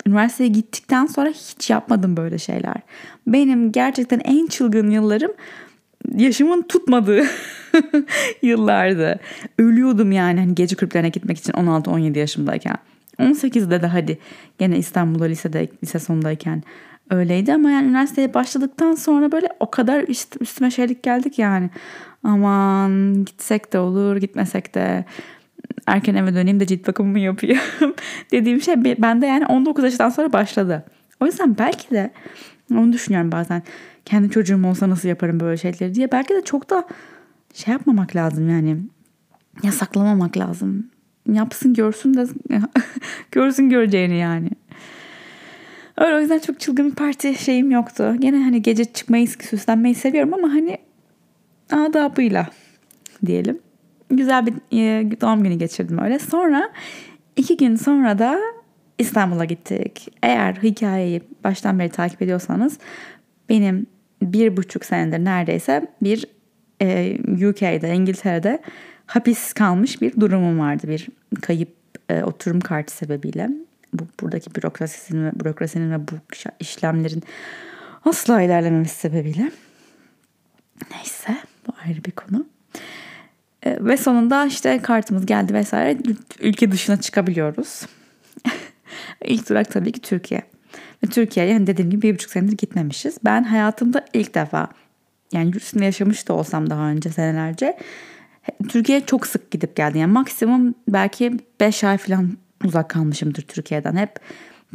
üniversiteye 0.08 0.50
gittikten 0.50 1.06
sonra 1.06 1.30
hiç 1.30 1.70
yapmadım 1.70 2.18
böyle 2.18 2.38
şeyler. 2.38 2.76
Benim 3.28 3.72
gerçekten 3.72 4.20
en 4.20 4.48
çılgın 4.48 4.90
yıllarım 4.90 5.32
yaşımın 6.16 6.62
tutmadığı 6.62 7.24
yıllardı. 8.42 9.20
Ölüyordum 9.60 10.12
yani 10.12 10.40
hani 10.40 10.56
gece 10.56 10.76
kulüplerine 10.76 11.10
gitmek 11.10 11.38
için 11.38 11.54
16-17 11.54 12.18
yaşımdayken. 12.18 12.78
18'de 13.20 13.82
de 13.82 13.88
hadi 13.88 14.20
gene 14.60 14.78
İstanbul'da 14.78 15.26
lisede, 15.26 15.68
lise 15.84 16.00
sonundayken 16.00 16.64
öyleydi 17.10 17.54
ama 17.54 17.72
yani 17.72 17.88
üniversiteye 17.88 18.34
başladıktan 18.34 18.96
sonra 18.96 19.32
böyle 19.32 19.48
o 19.60 19.72
kadar 19.72 20.04
üst, 20.08 20.42
üstüme 20.42 20.72
şeylik 20.72 21.04
geldik 21.04 21.40
yani. 21.40 21.70
Aman 22.24 23.26
gitsek 23.26 23.74
de 23.74 23.80
olur 23.80 24.18
gitmesek 24.18 24.76
de 24.76 25.06
erken 25.88 26.16
eve 26.16 26.34
döneyim 26.36 26.60
de 26.60 26.68
cilt 26.68 26.88
bakımımı 26.88 27.20
yapayım 27.20 27.60
dediğim 28.32 28.62
şey 28.62 28.84
bende 29.02 29.26
yani 29.26 29.46
19 29.46 29.84
yaşından 29.84 30.10
sonra 30.10 30.34
başladı. 30.34 30.86
O 31.20 31.26
yüzden 31.26 31.58
belki 31.58 31.92
de 31.92 32.12
onu 32.74 32.94
düşünüyorum 32.94 33.32
bazen. 33.32 33.64
Kendi 34.06 34.30
çocuğum 34.30 34.68
olsa 34.68 34.90
nasıl 34.90 35.10
yaparım 35.10 35.40
böyle 35.40 35.58
şeyleri 35.58 35.96
diye. 35.96 36.12
Belki 36.12 36.34
de 36.34 36.42
çok 36.42 36.70
da 36.70 36.88
şey 37.54 37.72
yapmamak 37.72 38.16
lazım 38.16 38.50
yani. 38.50 38.78
Yasaklamamak 39.64 40.38
lazım. 40.38 40.88
Yapsın 41.32 41.74
görsün 41.74 42.14
de 42.14 42.28
görsün 43.32 43.70
göreceğini 43.70 44.18
yani. 44.18 44.50
Öyle 45.98 46.16
o 46.16 46.20
yüzden 46.20 46.40
çok 46.40 46.60
çılgın 46.60 46.90
bir 46.90 46.96
parti 46.96 47.36
şeyim 47.36 47.72
yoktu. 47.72 48.16
Gene 48.20 48.44
hani 48.44 48.62
gece 48.62 48.86
çıkmayı, 48.86 49.28
süslenmeyi 49.28 49.96
seviyorum 49.96 50.34
ama 50.34 50.48
hani 50.48 50.78
adabıyla 51.72 52.48
diyelim. 53.26 53.60
Güzel 54.10 54.46
bir 54.46 54.54
e, 54.54 55.22
doğum 55.22 55.44
günü 55.44 55.56
geçirdim 55.56 55.98
öyle. 55.98 56.20
Sonra 56.20 56.70
iki 57.36 57.58
gün 57.58 57.76
sonra 57.76 58.20
da 58.20 58.40
İstanbul'a 58.98 59.46
gittik. 59.46 60.08
Eğer 60.24 60.54
hikayeyi 60.54 61.22
baştan 61.44 61.80
beri 61.80 61.90
takip 61.90 62.22
ediyorsanız 62.22 62.78
benim 63.50 63.88
bir 64.22 64.58
buçuk 64.58 64.86
senedir 64.86 65.26
neredeyse 65.26 65.88
bir 66.02 66.26
e, 66.82 67.18
UK'de, 67.50 67.94
İngiltere'de 67.94 68.60
hapis 69.06 69.54
kalmış 69.54 70.02
bir 70.02 70.22
durumum 70.22 70.60
vardı. 70.60 70.88
Bir 70.88 71.08
kayıp 71.42 71.70
e, 72.10 72.24
oturum 72.24 72.60
kartı 72.60 72.94
sebebiyle 72.94 73.50
bu 74.00 74.08
buradaki 74.22 74.56
bürokrasinin 74.56 75.26
ve 75.26 75.32
bürokrasinin 75.40 75.92
ve 75.92 76.08
bu 76.08 76.12
işlemlerin 76.60 77.24
asla 78.06 78.42
ilerlememesi 78.42 78.96
sebebiyle. 78.96 79.52
Neyse 80.92 81.38
bu 81.68 81.72
ayrı 81.86 82.04
bir 82.06 82.12
konu. 82.12 82.46
E, 83.64 83.78
ve 83.86 83.98
sonunda 83.98 84.46
işte 84.46 84.82
kartımız 84.82 85.26
geldi 85.26 85.54
vesaire 85.54 85.98
ülke 86.40 86.72
dışına 86.72 87.02
çıkabiliyoruz. 87.02 87.86
İlk 89.26 89.50
durak 89.50 89.72
tabii 89.72 89.92
ki 89.92 90.02
Türkiye. 90.02 90.42
Ve 91.04 91.08
Türkiye'ye 91.08 91.54
yani 91.54 91.68
dediğim 91.68 91.90
gibi 91.92 92.02
bir 92.02 92.14
buçuk 92.14 92.32
senedir 92.32 92.58
gitmemişiz. 92.58 93.18
Ben 93.26 93.44
hayatımda 93.44 94.06
ilk 94.14 94.36
defa 94.36 94.68
yani 95.32 95.46
yurt 95.46 95.56
dışında 95.56 95.84
yaşamış 95.84 96.28
da 96.28 96.34
olsam 96.34 96.70
daha 96.70 96.90
önce 96.90 97.10
senelerce 97.10 97.78
Türkiye'ye 98.70 99.06
çok 99.06 99.28
sık 99.28 99.52
gidip 99.52 99.76
geldim. 99.76 100.02
Yani 100.02 100.12
maksimum 100.12 100.76
belki 100.88 101.40
5 101.60 101.84
ay 101.84 101.98
falan 101.98 102.38
uzak 102.66 102.90
kalmışımdır 102.90 103.42
Türkiye'den. 103.42 103.96
Hep 103.96 104.20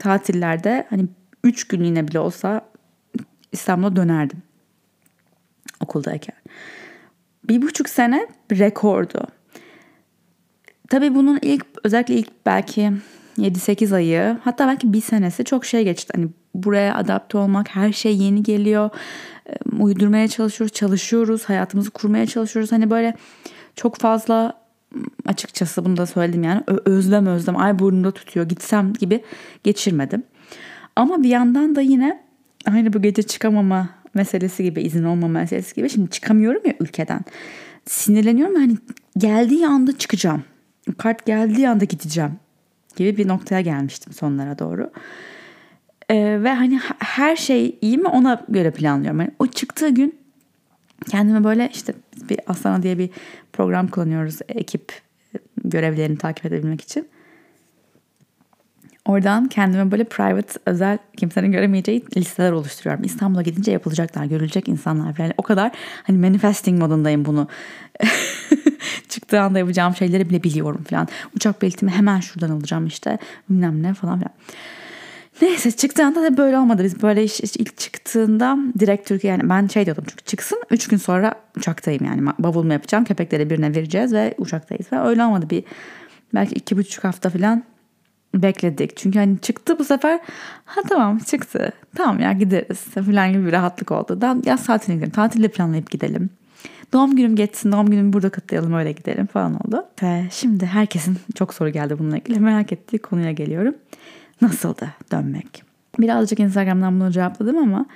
tatillerde 0.00 0.86
hani 0.90 1.06
3 1.44 1.68
günlüğüne 1.68 2.08
bile 2.08 2.18
olsa 2.18 2.68
İstanbul'a 3.52 3.96
dönerdim. 3.96 4.42
okuldayken. 5.80 6.36
Bir 7.48 7.62
buçuk 7.62 7.88
sene 7.88 8.28
rekordu. 8.52 9.26
Tabii 10.90 11.14
bunun 11.14 11.38
ilk 11.42 11.66
özellikle 11.84 12.14
ilk 12.14 12.46
belki 12.46 12.92
7-8 13.38 13.94
ayı 13.94 14.36
hatta 14.44 14.66
belki 14.66 14.92
bir 14.92 15.00
senesi 15.00 15.44
çok 15.44 15.64
şey 15.64 15.84
geçti. 15.84 16.12
Hani 16.16 16.28
buraya 16.54 16.94
adapte 16.94 17.38
olmak 17.38 17.76
her 17.76 17.92
şey 17.92 18.18
yeni 18.18 18.42
geliyor. 18.42 18.90
Uydurmaya 19.78 20.28
çalışıyoruz, 20.28 20.74
çalışıyoruz, 20.74 21.44
hayatımızı 21.44 21.90
kurmaya 21.90 22.26
çalışıyoruz. 22.26 22.72
Hani 22.72 22.90
böyle 22.90 23.14
çok 23.76 23.96
fazla 23.96 24.61
açıkçası 25.26 25.84
bunu 25.84 25.96
da 25.96 26.06
söyledim 26.06 26.42
yani 26.42 26.62
özlem 26.66 27.26
özlem 27.26 27.56
ay 27.56 27.78
burnumda 27.78 28.10
tutuyor 28.10 28.48
gitsem 28.48 28.92
gibi 28.92 29.22
geçirmedim. 29.64 30.22
Ama 30.96 31.22
bir 31.22 31.28
yandan 31.28 31.76
da 31.76 31.80
yine 31.80 32.22
aynı 32.66 32.92
bu 32.92 33.02
gece 33.02 33.22
çıkamama 33.22 33.88
meselesi 34.14 34.62
gibi 34.62 34.82
izin 34.82 35.04
olmama 35.04 35.40
meselesi 35.40 35.74
gibi 35.74 35.90
şimdi 35.90 36.10
çıkamıyorum 36.10 36.62
ya 36.66 36.74
ülkeden. 36.80 37.20
Sinirleniyorum 37.84 38.54
hani 38.54 38.76
geldiği 39.18 39.66
anda 39.66 39.98
çıkacağım. 39.98 40.44
Kart 40.98 41.26
geldiği 41.26 41.68
anda 41.68 41.84
gideceğim 41.84 42.32
gibi 42.96 43.16
bir 43.16 43.28
noktaya 43.28 43.60
gelmiştim 43.60 44.12
sonlara 44.12 44.58
doğru. 44.58 44.90
Ee, 46.10 46.42
ve 46.42 46.54
hani 46.54 46.80
her 46.98 47.36
şey 47.36 47.78
iyi 47.80 47.98
mi 47.98 48.08
ona 48.08 48.44
göre 48.48 48.70
planlıyorum. 48.70 49.20
Yani 49.20 49.30
o 49.38 49.46
çıktığı 49.46 49.88
gün 49.88 50.21
kendime 51.10 51.44
böyle 51.44 51.70
işte 51.74 51.94
bir 52.30 52.38
Asana 52.46 52.82
diye 52.82 52.98
bir 52.98 53.10
program 53.52 53.88
kullanıyoruz 53.88 54.38
ekip 54.48 54.92
görevlerini 55.64 56.18
takip 56.18 56.46
edebilmek 56.46 56.80
için. 56.80 57.08
Oradan 59.06 59.48
kendime 59.48 59.90
böyle 59.90 60.04
private, 60.04 60.60
özel, 60.66 60.98
kimsenin 61.16 61.52
göremeyeceği 61.52 62.04
listeler 62.16 62.52
oluşturuyorum. 62.52 63.04
İstanbul'a 63.04 63.42
gidince 63.42 63.72
yapılacaklar, 63.72 64.24
görülecek 64.24 64.68
insanlar 64.68 65.12
falan. 65.12 65.32
O 65.36 65.42
kadar 65.42 65.72
hani 66.02 66.18
manifesting 66.18 66.78
modundayım 66.78 67.24
bunu. 67.24 67.48
Çıktığı 69.08 69.40
anda 69.40 69.58
yapacağım 69.58 69.96
şeyleri 69.96 70.30
bile 70.30 70.42
biliyorum 70.42 70.84
falan. 70.90 71.08
Uçak 71.36 71.62
biletimi 71.62 71.90
hemen 71.90 72.20
şuradan 72.20 72.50
alacağım 72.50 72.86
işte. 72.86 73.18
Bilmem 73.50 73.82
ne 73.82 73.94
falan 73.94 74.18
filan. 74.18 74.32
Neyse 75.42 75.70
çıktığında 75.70 76.22
da 76.22 76.36
böyle 76.36 76.58
olmadı. 76.58 76.84
Biz 76.84 77.02
böyle 77.02 77.24
iş, 77.24 77.40
iş 77.40 77.56
ilk 77.56 77.78
çıktığında 77.78 78.58
direkt 78.78 79.08
Türkiye 79.08 79.30
yani 79.30 79.48
ben 79.48 79.66
şey 79.66 79.86
diyordum 79.86 80.04
çünkü 80.08 80.24
çıksın 80.24 80.62
3 80.70 80.88
gün 80.88 80.96
sonra 80.96 81.34
uçaktayım 81.56 82.04
yani 82.04 82.30
bavulumu 82.38 82.72
yapacağım 82.72 83.04
köpeklere 83.04 83.50
birine 83.50 83.74
vereceğiz 83.74 84.12
ve 84.12 84.34
uçaktayız 84.38 84.92
ve 84.92 85.00
öyle 85.00 85.24
olmadı 85.24 85.50
bir 85.50 85.64
belki 86.34 86.54
iki 86.54 86.76
buçuk 86.76 87.04
hafta 87.04 87.30
falan 87.30 87.64
bekledik. 88.34 88.96
Çünkü 88.96 89.18
hani 89.18 89.38
çıktı 89.38 89.78
bu 89.78 89.84
sefer 89.84 90.20
ha 90.64 90.80
tamam 90.88 91.18
çıktı 91.18 91.72
tamam 91.96 92.20
ya 92.20 92.32
gideriz 92.32 92.80
falan 92.80 93.32
gibi 93.32 93.46
bir 93.46 93.52
rahatlık 93.52 93.90
oldu. 93.90 94.20
Daha 94.20 94.36
yaz 94.44 94.66
tatiline 94.66 94.96
gidelim 94.96 95.12
tatilde 95.12 95.48
planlayıp 95.48 95.90
gidelim. 95.90 96.30
Doğum 96.92 97.16
günüm 97.16 97.36
geçsin 97.36 97.72
doğum 97.72 97.86
günümü 97.86 98.12
burada 98.12 98.30
kutlayalım 98.30 98.74
öyle 98.74 98.92
gidelim 98.92 99.26
falan 99.26 99.54
oldu. 99.54 99.86
Ve 100.02 100.24
şimdi 100.30 100.66
herkesin 100.66 101.16
çok 101.34 101.54
soru 101.54 101.68
geldi 101.68 101.98
bununla 101.98 102.16
ilgili 102.16 102.40
merak 102.40 102.72
ettiği 102.72 102.98
konuya 102.98 103.32
geliyorum. 103.32 103.74
Nasıldı 104.40 104.94
dönmek? 105.12 105.62
Birazcık 105.98 106.40
Instagram'dan 106.40 107.00
bunu 107.00 107.10
cevapladım 107.10 107.58
ama 107.58 107.86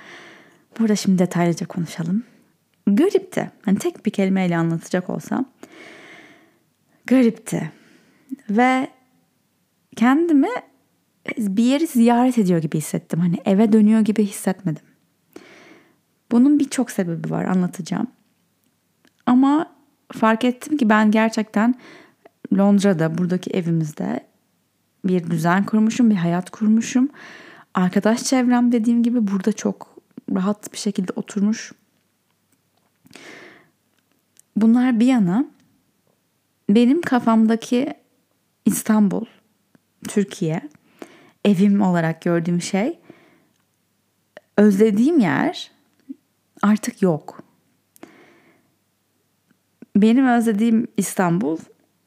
burada 0.79 0.95
şimdi 0.95 1.19
detaylıca 1.19 1.65
konuşalım. 1.67 2.23
Garipti. 2.87 3.51
Hani 3.65 3.77
tek 3.77 4.05
bir 4.05 4.11
kelimeyle 4.11 4.57
anlatacak 4.57 5.09
olsam. 5.09 5.45
Garipti. 7.05 7.71
Ve 8.49 8.87
kendimi 9.95 10.47
bir 11.37 11.63
yeri 11.63 11.87
ziyaret 11.87 12.37
ediyor 12.37 12.61
gibi 12.61 12.77
hissettim. 12.77 13.19
Hani 13.19 13.37
eve 13.45 13.73
dönüyor 13.73 13.99
gibi 13.99 14.25
hissetmedim. 14.25 14.83
Bunun 16.31 16.59
birçok 16.59 16.91
sebebi 16.91 17.29
var 17.29 17.45
anlatacağım. 17.45 18.07
Ama 19.25 19.71
fark 20.11 20.43
ettim 20.43 20.77
ki 20.77 20.89
ben 20.89 21.11
gerçekten 21.11 21.75
Londra'da 22.57 23.17
buradaki 23.17 23.51
evimizde 23.51 24.26
bir 25.07 25.31
düzen 25.31 25.65
kurmuşum, 25.65 26.09
bir 26.09 26.15
hayat 26.15 26.49
kurmuşum. 26.49 27.09
Arkadaş 27.73 28.23
çevrem 28.23 28.71
dediğim 28.71 29.03
gibi 29.03 29.27
burada 29.27 29.51
çok 29.51 29.97
rahat 30.35 30.73
bir 30.73 30.77
şekilde 30.77 31.11
oturmuş. 31.15 31.71
Bunlar 34.55 34.99
bir 34.99 35.05
yana 35.05 35.45
benim 36.69 37.01
kafamdaki 37.01 37.93
İstanbul, 38.65 39.25
Türkiye, 40.07 40.69
evim 41.45 41.81
olarak 41.81 42.21
gördüğüm 42.21 42.61
şey 42.61 42.99
özlediğim 44.57 45.19
yer 45.19 45.71
artık 46.61 47.01
yok. 47.01 47.43
Benim 49.95 50.27
özlediğim 50.27 50.87
İstanbul 50.97 51.57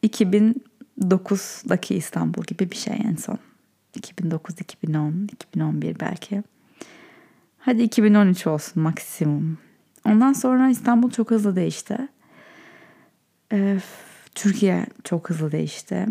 2000 0.03 0.65
2009'daki 1.01 1.95
İstanbul 1.95 2.43
gibi 2.43 2.71
bir 2.71 2.77
şey 2.77 2.95
en 3.05 3.17
son. 3.17 3.39
2009, 3.95 4.61
2010, 4.61 5.29
2011 5.33 6.01
belki. 6.01 6.43
Hadi 7.59 7.83
2013 7.83 8.47
olsun 8.47 8.83
maksimum. 8.83 9.59
Ondan 10.07 10.33
sonra 10.33 10.69
İstanbul 10.71 11.11
çok 11.11 11.31
hızlı 11.31 11.57
değişti. 11.57 11.99
Türkiye 14.35 14.87
çok 15.05 15.31
hızlı 15.31 15.53
değişti. 15.53 16.07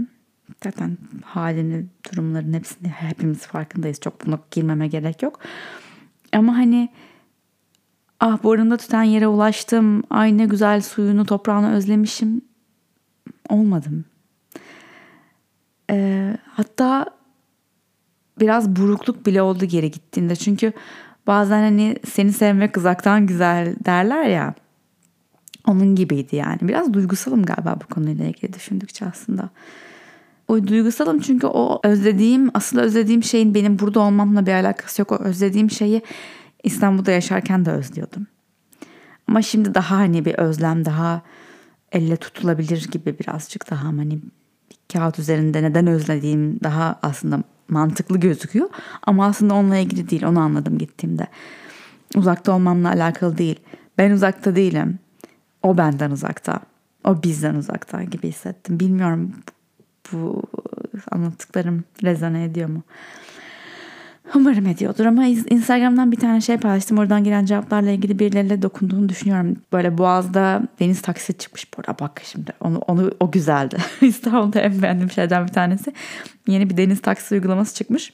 Zaten 0.64 0.98
halini, 1.24 1.86
durumların 2.12 2.54
hepsini 2.54 2.88
hepimiz 2.88 3.48
farkındayız. 3.48 4.00
Çok 4.00 4.26
buna 4.26 4.40
girmeme 4.52 4.88
gerek 4.88 5.24
yok. 5.24 5.40
Ama 6.34 6.58
hani 6.58 6.90
ah 8.20 8.44
burnumda 8.44 8.78
tutan 8.78 9.04
yere 9.04 9.28
ulaştım. 9.28 10.04
Ay 10.10 10.38
ne 10.38 10.46
güzel 10.46 10.82
suyunu, 10.82 11.26
toprağını 11.26 11.74
özlemişim. 11.74 12.42
Olmadım. 13.50 14.06
E, 15.90 16.38
hatta 16.48 17.06
biraz 18.40 18.76
burukluk 18.76 19.26
bile 19.26 19.42
oldu 19.42 19.66
geri 19.66 19.92
gittiğinde. 19.92 20.36
Çünkü 20.36 20.74
bazen 21.28 21.62
hani 21.62 21.96
seni 22.10 22.34
sevmek 22.34 22.78
uzaktan 22.78 23.28
güzel 23.28 23.76
derler 23.86 24.24
ya. 24.24 24.54
Onun 25.68 25.96
gibiydi 25.96 26.36
yani. 26.36 26.60
Biraz 26.62 26.94
duygusalım 26.94 27.44
galiba 27.44 27.78
bu 27.84 27.94
konuyla 27.94 28.26
ilgili 28.26 28.54
düşündükçe 28.54 29.06
aslında. 29.06 29.50
O 30.48 30.68
duygusalım 30.68 31.20
çünkü 31.20 31.48
o 31.48 31.80
özlediğim, 31.84 32.52
asıl 32.54 32.80
özlediğim 32.80 33.24
şeyin 33.24 33.54
benim 33.54 33.80
burada 33.80 34.00
olmamla 34.00 34.46
bir 34.46 34.54
alakası 34.54 35.02
yok. 35.02 35.12
O 35.12 35.16
özlediğim 35.16 35.72
şeyi 35.72 36.02
İstanbul'da 36.64 37.12
yaşarken 37.12 37.66
de 37.66 37.72
özlüyordum. 37.72 38.28
Ama 39.28 39.42
şimdi 39.42 39.74
daha 39.74 39.98
hani 39.98 40.26
bir 40.26 40.36
özlem 40.36 40.86
daha 40.86 41.22
elle 41.92 42.18
tutulabilir 42.18 42.88
gibi 42.92 43.20
birazcık 43.20 43.72
daha 43.72 43.84
hani 43.84 44.20
kağıt 44.94 45.20
üzerinde 45.20 45.64
neden 45.64 45.88
özlediğim 45.88 46.60
daha 46.64 47.00
aslında 47.02 47.44
mantıklı 47.68 48.18
gözüküyor. 48.20 48.70
Ama 49.02 49.26
aslında 49.26 49.54
onunla 49.54 49.78
ilgili 49.78 50.10
değil 50.10 50.24
onu 50.24 50.40
anladım 50.40 50.78
gittiğimde. 50.78 51.28
Uzakta 52.16 52.52
olmamla 52.52 52.90
alakalı 52.90 53.38
değil. 53.38 53.60
Ben 53.98 54.12
uzakta 54.12 54.56
değilim. 54.56 55.00
O 55.64 55.78
benden 55.78 56.12
uzakta. 56.12 56.60
O 57.04 57.24
bizden 57.24 57.56
uzakta 57.56 58.04
gibi 58.04 58.28
hissettim. 58.28 58.80
Bilmiyorum 58.80 59.34
bu 60.12 60.44
anlattıklarım 61.12 61.84
rezone 62.04 62.44
ediyor 62.44 62.70
mu? 62.70 62.84
Umarım 64.36 64.68
ediyordur 64.68 65.06
ama 65.06 65.26
Instagram'dan 65.26 66.12
bir 66.12 66.18
tane 66.18 66.42
şey 66.42 66.58
paylaştım. 66.58 66.98
Oradan 66.98 67.24
gelen 67.24 67.46
cevaplarla 67.46 67.92
ilgili 67.92 68.20
birileriyle 68.20 68.62
dokunduğunu 68.62 69.10
düşünüyorum. 69.10 69.58
Böyle 69.74 69.98
Boğaz'da 69.98 70.64
deniz 70.80 71.02
taksi 71.02 71.38
çıkmış. 71.38 71.78
Burada 71.78 71.96
bak 72.00 72.22
şimdi 72.24 72.52
onu, 72.62 72.78
onu 72.78 73.12
o 73.20 73.32
güzeldi. 73.32 73.78
İstanbul'da 74.02 74.60
en 74.60 74.82
beğendiğim 74.82 75.12
şeyden 75.12 75.48
bir 75.48 75.54
tanesi. 75.54 75.94
Yeni 76.48 76.70
bir 76.70 76.78
deniz 76.78 77.02
taksi 77.02 77.36
uygulaması 77.36 77.76
çıkmış. 77.76 78.14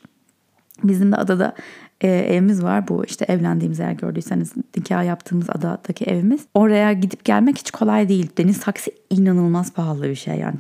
Bizim 0.84 1.12
de 1.12 1.16
adada 1.16 1.56
e, 2.02 2.08
evimiz 2.08 2.64
var. 2.64 2.88
Bu 2.88 3.06
işte 3.06 3.26
evlendiğimiz 3.26 3.80
eğer 3.80 3.92
gördüyseniz 3.92 4.54
nikah 4.78 5.06
yaptığımız 5.06 5.50
adadaki 5.50 6.06
evimiz. 6.06 6.42
Oraya 6.54 6.94
gidip 6.94 7.26
gelmek 7.26 7.58
hiç 7.58 7.72
kolay 7.72 8.10
değil. 8.10 8.30
Deniz 8.38 8.60
taksi 8.60 8.92
inanılmaz 9.10 9.74
pahalı 9.74 10.04
bir 10.04 10.16
şey 10.16 10.36
yani. 10.36 10.58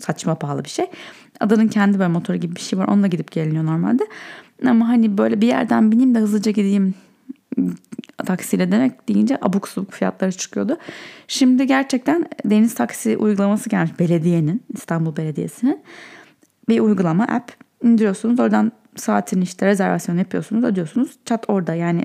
Saçma 0.00 0.34
pahalı 0.34 0.64
bir 0.64 0.68
şey. 0.68 0.86
Adanın 1.40 1.68
kendi 1.68 1.98
böyle 1.98 2.08
motoru 2.08 2.36
gibi 2.36 2.56
bir 2.56 2.60
şey 2.60 2.78
var. 2.78 2.88
Onunla 2.88 3.06
gidip 3.06 3.32
geliniyor 3.32 3.64
normalde. 3.64 4.06
Ama 4.66 4.88
hani 4.88 5.18
böyle 5.18 5.40
bir 5.40 5.46
yerden 5.46 5.92
bineyim 5.92 6.14
de 6.14 6.18
hızlıca 6.18 6.50
gideyim 6.50 6.94
taksiyle 8.16 8.72
demek 8.72 9.08
deyince 9.08 9.38
abuk 9.42 9.68
subuk 9.68 9.92
fiyatları 9.92 10.32
çıkıyordu. 10.32 10.76
Şimdi 11.28 11.66
gerçekten 11.66 12.26
deniz 12.44 12.74
taksi 12.74 13.16
uygulaması 13.16 13.70
gelmiş 13.70 13.98
belediyenin, 13.98 14.62
İstanbul 14.74 15.16
Belediyesi'nin 15.16 15.82
bir 16.68 16.80
uygulama 16.80 17.24
app 17.24 17.52
indiriyorsunuz. 17.82 18.40
Oradan 18.40 18.72
saatin 18.96 19.40
işte 19.40 19.66
rezervasyon 19.66 20.18
yapıyorsunuz, 20.18 20.64
ödüyorsunuz. 20.64 21.10
Çat 21.24 21.44
orada 21.48 21.74
yani 21.74 22.04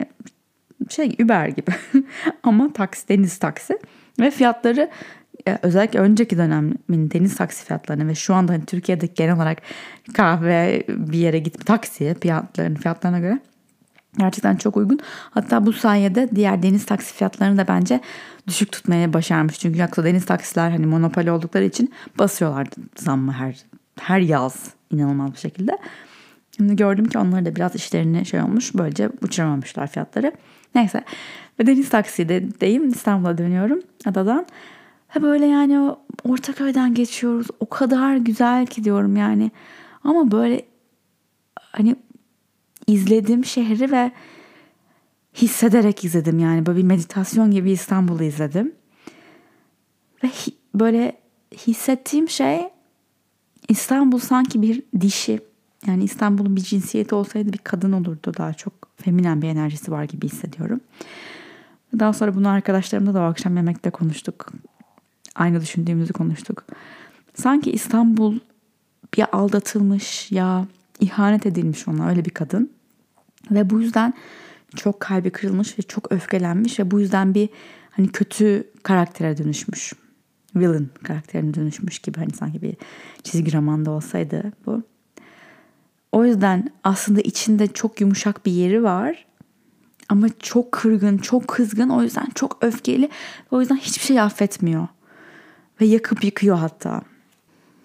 şey 0.89 1.15
Uber 1.23 1.47
gibi 1.47 1.71
ama 2.43 2.73
taksi, 2.73 3.09
deniz 3.09 3.37
taksi 3.37 3.79
ve 4.19 4.31
fiyatları 4.31 4.89
özellikle 5.61 5.99
önceki 5.99 6.37
dönemin 6.37 7.11
deniz 7.11 7.35
taksi 7.35 7.65
fiyatlarını 7.65 8.07
ve 8.07 8.15
şu 8.15 8.33
anda 8.33 8.53
hani 8.53 8.65
Türkiye'de 8.65 9.05
genel 9.05 9.35
olarak 9.35 9.61
kahve 10.13 10.83
bir 10.87 11.17
yere 11.17 11.39
gitme 11.39 11.65
taksiye 11.65 12.13
fiyatların 12.13 12.75
fiyatlarına 12.75 13.19
göre 13.19 13.39
Gerçekten 14.17 14.55
çok 14.55 14.77
uygun. 14.77 14.99
Hatta 15.31 15.65
bu 15.65 15.73
sayede 15.73 16.29
diğer 16.35 16.63
deniz 16.63 16.85
taksi 16.85 17.13
fiyatlarını 17.13 17.57
da 17.57 17.67
bence 17.67 17.99
düşük 18.47 18.71
tutmaya 18.71 19.13
başarmış. 19.13 19.59
Çünkü 19.59 19.79
yoksa 19.79 20.03
deniz 20.03 20.25
taksiler 20.25 20.69
hani 20.71 20.85
monopoli 20.85 21.31
oldukları 21.31 21.65
için 21.65 21.93
basıyorlardı 22.19 22.75
zammı 22.95 23.31
her 23.31 23.55
her 23.99 24.19
yaz 24.19 24.73
inanılmaz 24.91 25.33
bir 25.33 25.37
şekilde. 25.37 25.77
Şimdi 26.57 26.75
gördüm 26.75 27.05
ki 27.05 27.17
onları 27.17 27.45
da 27.45 27.55
biraz 27.55 27.75
işlerini 27.75 28.25
şey 28.25 28.41
olmuş. 28.41 28.73
Böylece 28.73 29.09
uçuramamışlar 29.21 29.87
fiyatları. 29.87 30.31
Neyse. 30.75 31.03
Ve 31.59 31.67
deniz 31.67 31.89
takside 31.89 32.59
deyim 32.61 32.89
İstanbul'a 32.89 33.37
dönüyorum 33.37 33.79
adadan. 34.05 34.45
Ha 35.09 35.21
böyle 35.21 35.45
yani 35.45 35.79
o 35.79 35.99
Ortaköy'den 36.23 36.93
geçiyoruz. 36.93 37.47
O 37.59 37.69
kadar 37.69 38.15
güzel 38.17 38.65
ki 38.65 38.83
diyorum 38.83 39.15
yani. 39.15 39.51
Ama 40.03 40.31
böyle 40.31 40.65
hani 41.55 41.95
izledim 42.87 43.45
şehri 43.45 43.91
ve 43.91 44.11
hissederek 45.35 46.05
izledim 46.05 46.39
yani. 46.39 46.65
Böyle 46.65 46.77
bir 46.79 46.83
meditasyon 46.83 47.51
gibi 47.51 47.71
İstanbul'u 47.71 48.23
izledim. 48.23 48.71
Ve 50.23 50.27
hi- 50.27 50.55
böyle 50.75 51.17
hissettiğim 51.57 52.29
şey 52.29 52.69
İstanbul 53.69 54.19
sanki 54.19 54.61
bir 54.61 54.83
dişi. 55.01 55.39
Yani 55.87 56.03
İstanbul'un 56.03 56.55
bir 56.55 56.61
cinsiyeti 56.61 57.15
olsaydı 57.15 57.53
bir 57.53 57.57
kadın 57.57 57.91
olurdu. 57.91 58.31
Daha 58.37 58.53
çok 58.53 58.73
feminen 58.95 59.41
bir 59.41 59.47
enerjisi 59.47 59.91
var 59.91 60.03
gibi 60.03 60.25
hissediyorum. 60.27 60.81
Daha 61.99 62.13
sonra 62.13 62.35
bunu 62.35 62.49
arkadaşlarımla 62.49 63.13
da 63.13 63.19
o 63.19 63.23
akşam 63.23 63.55
yemekte 63.57 63.89
konuştuk. 63.89 64.51
Aynı 65.39 65.61
düşündüğümüzü 65.61 66.13
konuştuk. 66.13 66.65
Sanki 67.33 67.71
İstanbul 67.71 68.39
ya 69.17 69.27
aldatılmış 69.31 70.31
ya 70.31 70.67
ihanet 70.99 71.45
edilmiş 71.45 71.87
ona 71.87 72.09
öyle 72.09 72.25
bir 72.25 72.29
kadın. 72.29 72.71
Ve 73.51 73.69
bu 73.69 73.81
yüzden 73.81 74.13
çok 74.75 74.99
kalbi 74.99 75.29
kırılmış 75.29 75.79
ve 75.79 75.83
çok 75.83 76.11
öfkelenmiş 76.11 76.79
ve 76.79 76.91
bu 76.91 76.99
yüzden 76.99 77.33
bir 77.33 77.49
hani 77.91 78.07
kötü 78.07 78.63
karaktere 78.83 79.37
dönüşmüş. 79.37 79.93
Villain 80.55 80.89
karakterine 81.03 81.53
dönüşmüş 81.53 81.99
gibi 81.99 82.19
hani 82.19 82.33
sanki 82.33 82.61
bir 82.61 82.75
çizgi 83.23 83.53
romanda 83.53 83.91
olsaydı 83.91 84.53
bu. 84.65 84.83
O 86.11 86.25
yüzden 86.25 86.69
aslında 86.83 87.21
içinde 87.21 87.67
çok 87.67 88.01
yumuşak 88.01 88.45
bir 88.45 88.51
yeri 88.51 88.83
var. 88.83 89.25
Ama 90.09 90.27
çok 90.39 90.71
kırgın, 90.71 91.17
çok 91.17 91.47
kızgın. 91.47 91.89
O 91.89 92.03
yüzden 92.03 92.27
çok 92.35 92.57
öfkeli. 92.61 93.09
O 93.51 93.59
yüzden 93.59 93.75
hiçbir 93.75 94.03
şey 94.05 94.19
affetmiyor. 94.21 94.87
Ve 95.81 95.85
yakıp 95.85 96.23
yıkıyor 96.23 96.57
hatta. 96.57 97.01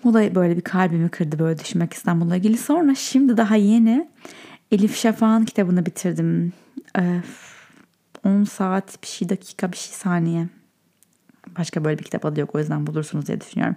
Bu 0.05 0.15
da 0.15 0.35
böyle 0.35 0.57
bir 0.57 0.61
kalbimi 0.61 1.09
kırdı 1.09 1.39
böyle 1.39 1.59
düşünmek 1.59 1.93
İstanbul'la 1.93 2.37
ilgili. 2.37 2.57
Sonra 2.59 2.95
şimdi 2.95 3.37
daha 3.37 3.57
yeni 3.57 4.09
Elif 4.71 4.97
Şafak'ın 4.97 5.45
kitabını 5.45 5.87
bitirdim. 5.87 6.53
Öf, 6.95 7.55
10 8.25 8.45
saat 8.45 9.03
bir 9.03 9.09
şey 9.09 9.29
dakika 9.29 9.73
bir 9.73 9.77
şey 9.77 9.95
saniye. 9.95 10.49
Başka 11.59 11.85
böyle 11.85 11.99
bir 11.99 12.05
kitap 12.05 12.25
adı 12.25 12.41
yok 12.41 12.55
o 12.55 12.59
yüzden 12.59 12.87
bulursunuz 12.87 13.27
diye 13.27 13.41
düşünüyorum. 13.41 13.75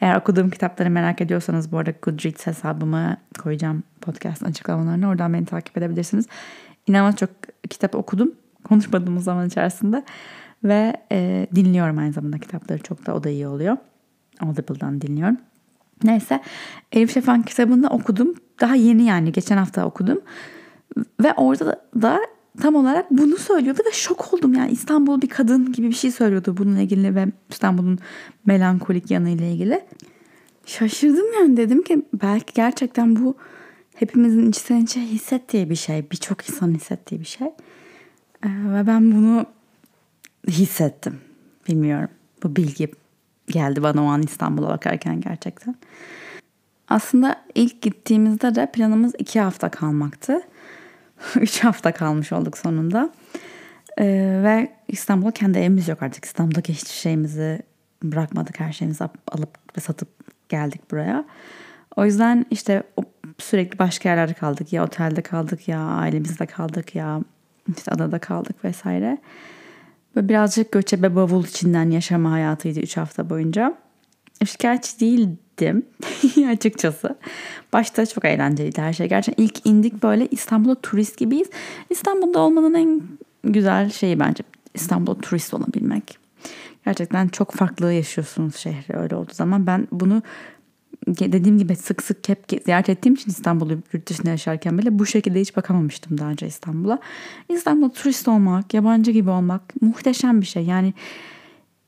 Eğer 0.00 0.16
okuduğum 0.16 0.50
kitapları 0.50 0.90
merak 0.90 1.20
ediyorsanız 1.20 1.72
bu 1.72 1.78
arada 1.78 1.92
Goodreads 2.02 2.46
hesabımı 2.46 3.16
koyacağım 3.38 3.82
podcast'ın 4.00 4.46
açıklamalarını. 4.46 5.08
Oradan 5.08 5.32
beni 5.32 5.46
takip 5.46 5.78
edebilirsiniz. 5.78 6.26
İnanılmaz 6.86 7.16
çok 7.16 7.30
kitap 7.70 7.94
okudum 7.94 8.32
konuşmadığımız 8.64 9.24
zaman 9.24 9.46
içerisinde. 9.46 10.04
Ve 10.64 10.96
e, 11.12 11.46
dinliyorum 11.54 11.98
aynı 11.98 12.12
zamanda 12.12 12.38
kitapları 12.38 12.82
çok 12.82 13.06
da 13.06 13.14
o 13.14 13.24
da 13.24 13.28
iyi 13.28 13.46
oluyor. 13.46 13.76
Audible'dan 14.40 15.00
dinliyorum. 15.00 15.36
Neyse 16.04 16.40
Elif 16.92 17.14
Şafak'ın 17.14 17.42
kitabını 17.42 17.88
okudum. 17.88 18.34
Daha 18.60 18.74
yeni 18.74 19.04
yani 19.04 19.32
geçen 19.32 19.56
hafta 19.56 19.86
okudum. 19.86 20.20
Ve 21.22 21.32
orada 21.32 21.80
da 22.02 22.20
tam 22.60 22.74
olarak 22.74 23.10
bunu 23.10 23.36
söylüyordu 23.36 23.80
ve 23.86 23.92
şok 23.92 24.34
oldum 24.34 24.54
yani 24.54 24.70
İstanbul 24.70 25.22
bir 25.22 25.28
kadın 25.28 25.72
gibi 25.72 25.88
bir 25.88 25.94
şey 25.94 26.10
söylüyordu 26.10 26.56
bununla 26.56 26.80
ilgili 26.80 27.14
ve 27.14 27.26
İstanbul'un 27.50 27.98
melankolik 28.46 29.10
yanıyla 29.10 29.46
ilgili. 29.46 29.84
Şaşırdım 30.66 31.26
yani 31.38 31.56
dedim 31.56 31.82
ki 31.82 32.02
belki 32.22 32.54
gerçekten 32.54 33.16
bu 33.16 33.36
hepimizin 33.94 34.50
içten 34.50 34.80
içe 34.80 35.00
hissettiği 35.00 35.70
bir 35.70 35.74
şey. 35.74 36.10
Birçok 36.10 36.48
insan 36.48 36.74
hissettiği 36.74 37.20
bir 37.20 37.26
şey. 37.26 37.46
Ee, 38.44 38.48
ve 38.48 38.86
ben 38.86 39.12
bunu 39.12 39.46
hissettim. 40.48 41.20
Bilmiyorum. 41.68 42.08
Bu 42.42 42.56
bilgi 42.56 42.92
geldi 43.46 43.82
bana 43.82 44.04
o 44.04 44.06
an 44.06 44.22
İstanbul'a 44.22 44.68
bakarken 44.68 45.20
gerçekten. 45.20 45.76
Aslında 46.88 47.36
ilk 47.54 47.82
gittiğimizde 47.82 48.54
de 48.54 48.70
planımız 48.72 49.12
iki 49.18 49.40
hafta 49.40 49.68
kalmaktı. 49.68 50.40
üç 51.36 51.64
hafta 51.64 51.92
kalmış 51.92 52.32
olduk 52.32 52.58
sonunda. 52.58 53.12
Ee, 53.98 54.40
ve 54.44 54.72
İstanbul'a 54.88 55.30
kendi 55.30 55.58
evimiz 55.58 55.88
yok 55.88 56.02
artık. 56.02 56.24
İstanbul'daki 56.24 56.72
hiçbir 56.72 56.90
şeyimizi 56.90 57.62
bırakmadık. 58.02 58.60
Her 58.60 58.72
şeyimizi 58.72 59.04
alıp 59.28 59.76
ve 59.76 59.80
satıp 59.80 60.08
geldik 60.48 60.90
buraya. 60.90 61.24
O 61.96 62.04
yüzden 62.04 62.46
işte 62.50 62.82
sürekli 63.38 63.78
başka 63.78 64.08
yerlerde 64.08 64.34
kaldık. 64.34 64.72
Ya 64.72 64.84
otelde 64.84 65.22
kaldık 65.22 65.68
ya 65.68 65.80
ailemizde 65.80 66.46
kaldık 66.46 66.94
ya 66.94 67.20
işte 67.76 67.90
adada 67.90 68.18
kaldık 68.18 68.64
vesaire. 68.64 69.18
Ve 70.16 70.28
birazcık 70.28 70.72
göçebe 70.72 71.16
bavul 71.16 71.44
içinden 71.44 71.90
yaşama 71.90 72.30
hayatıydı 72.32 72.80
3 72.80 72.96
hafta 72.96 73.30
boyunca. 73.30 73.74
Şikayetçi 74.46 75.00
değildim 75.00 75.82
açıkçası. 76.48 77.16
Başta 77.72 78.06
çok 78.06 78.24
eğlenceliydi 78.24 78.80
her 78.80 78.92
şey. 78.92 79.08
Gerçekten 79.08 79.44
ilk 79.44 79.66
indik 79.66 80.02
böyle 80.02 80.26
İstanbul'da 80.30 80.74
turist 80.74 81.18
gibiyiz. 81.18 81.50
İstanbul'da 81.90 82.40
olmanın 82.40 82.74
en 82.74 83.02
güzel 83.44 83.90
şeyi 83.90 84.20
bence 84.20 84.44
İstanbul'da 84.74 85.20
turist 85.20 85.54
olabilmek. 85.54 86.18
Gerçekten 86.84 87.28
çok 87.28 87.52
farklı 87.52 87.92
yaşıyorsunuz 87.92 88.56
şehri 88.56 88.96
öyle 88.96 89.16
olduğu 89.16 89.32
zaman. 89.32 89.66
Ben 89.66 89.88
bunu 89.92 90.22
dediğim 91.06 91.58
gibi 91.58 91.76
sık 91.76 92.02
sık 92.02 92.28
hep 92.28 92.44
ziyaret 92.64 92.88
ettiğim 92.88 93.14
için 93.14 93.30
İstanbul'u 93.30 93.78
yurt 93.92 94.08
dışında 94.08 94.30
yaşarken 94.30 94.78
bile 94.78 94.98
bu 94.98 95.06
şekilde 95.06 95.40
hiç 95.40 95.56
bakamamıştım 95.56 96.18
daha 96.18 96.30
önce 96.30 96.46
İstanbul'a. 96.46 96.98
İstanbul'da 97.48 97.92
turist 97.92 98.28
olmak, 98.28 98.74
yabancı 98.74 99.10
gibi 99.10 99.30
olmak 99.30 99.82
muhteşem 99.82 100.40
bir 100.40 100.46
şey. 100.46 100.64
Yani 100.64 100.94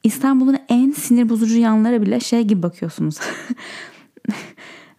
İstanbul'un 0.02 0.58
en 0.68 0.90
sinir 0.90 1.28
bozucu 1.28 1.58
yanları 1.58 2.02
bile 2.02 2.20
şey 2.20 2.42
gibi 2.42 2.62
bakıyorsunuz. 2.62 3.18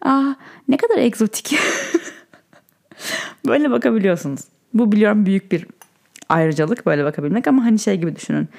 Aa 0.02 0.34
ne 0.68 0.78
kadar 0.78 0.98
egzotik. 0.98 1.60
böyle 3.48 3.72
bakabiliyorsunuz. 3.72 4.40
Bu 4.74 4.92
biliyorum 4.92 5.26
büyük 5.26 5.52
bir 5.52 5.66
ayrıcalık 6.30 6.86
böyle 6.86 7.04
bakabilmek 7.04 7.48
ama 7.48 7.66
hani 7.66 7.80
şey 7.80 7.98
gibi 7.98 8.16
düşünün. 8.16 8.50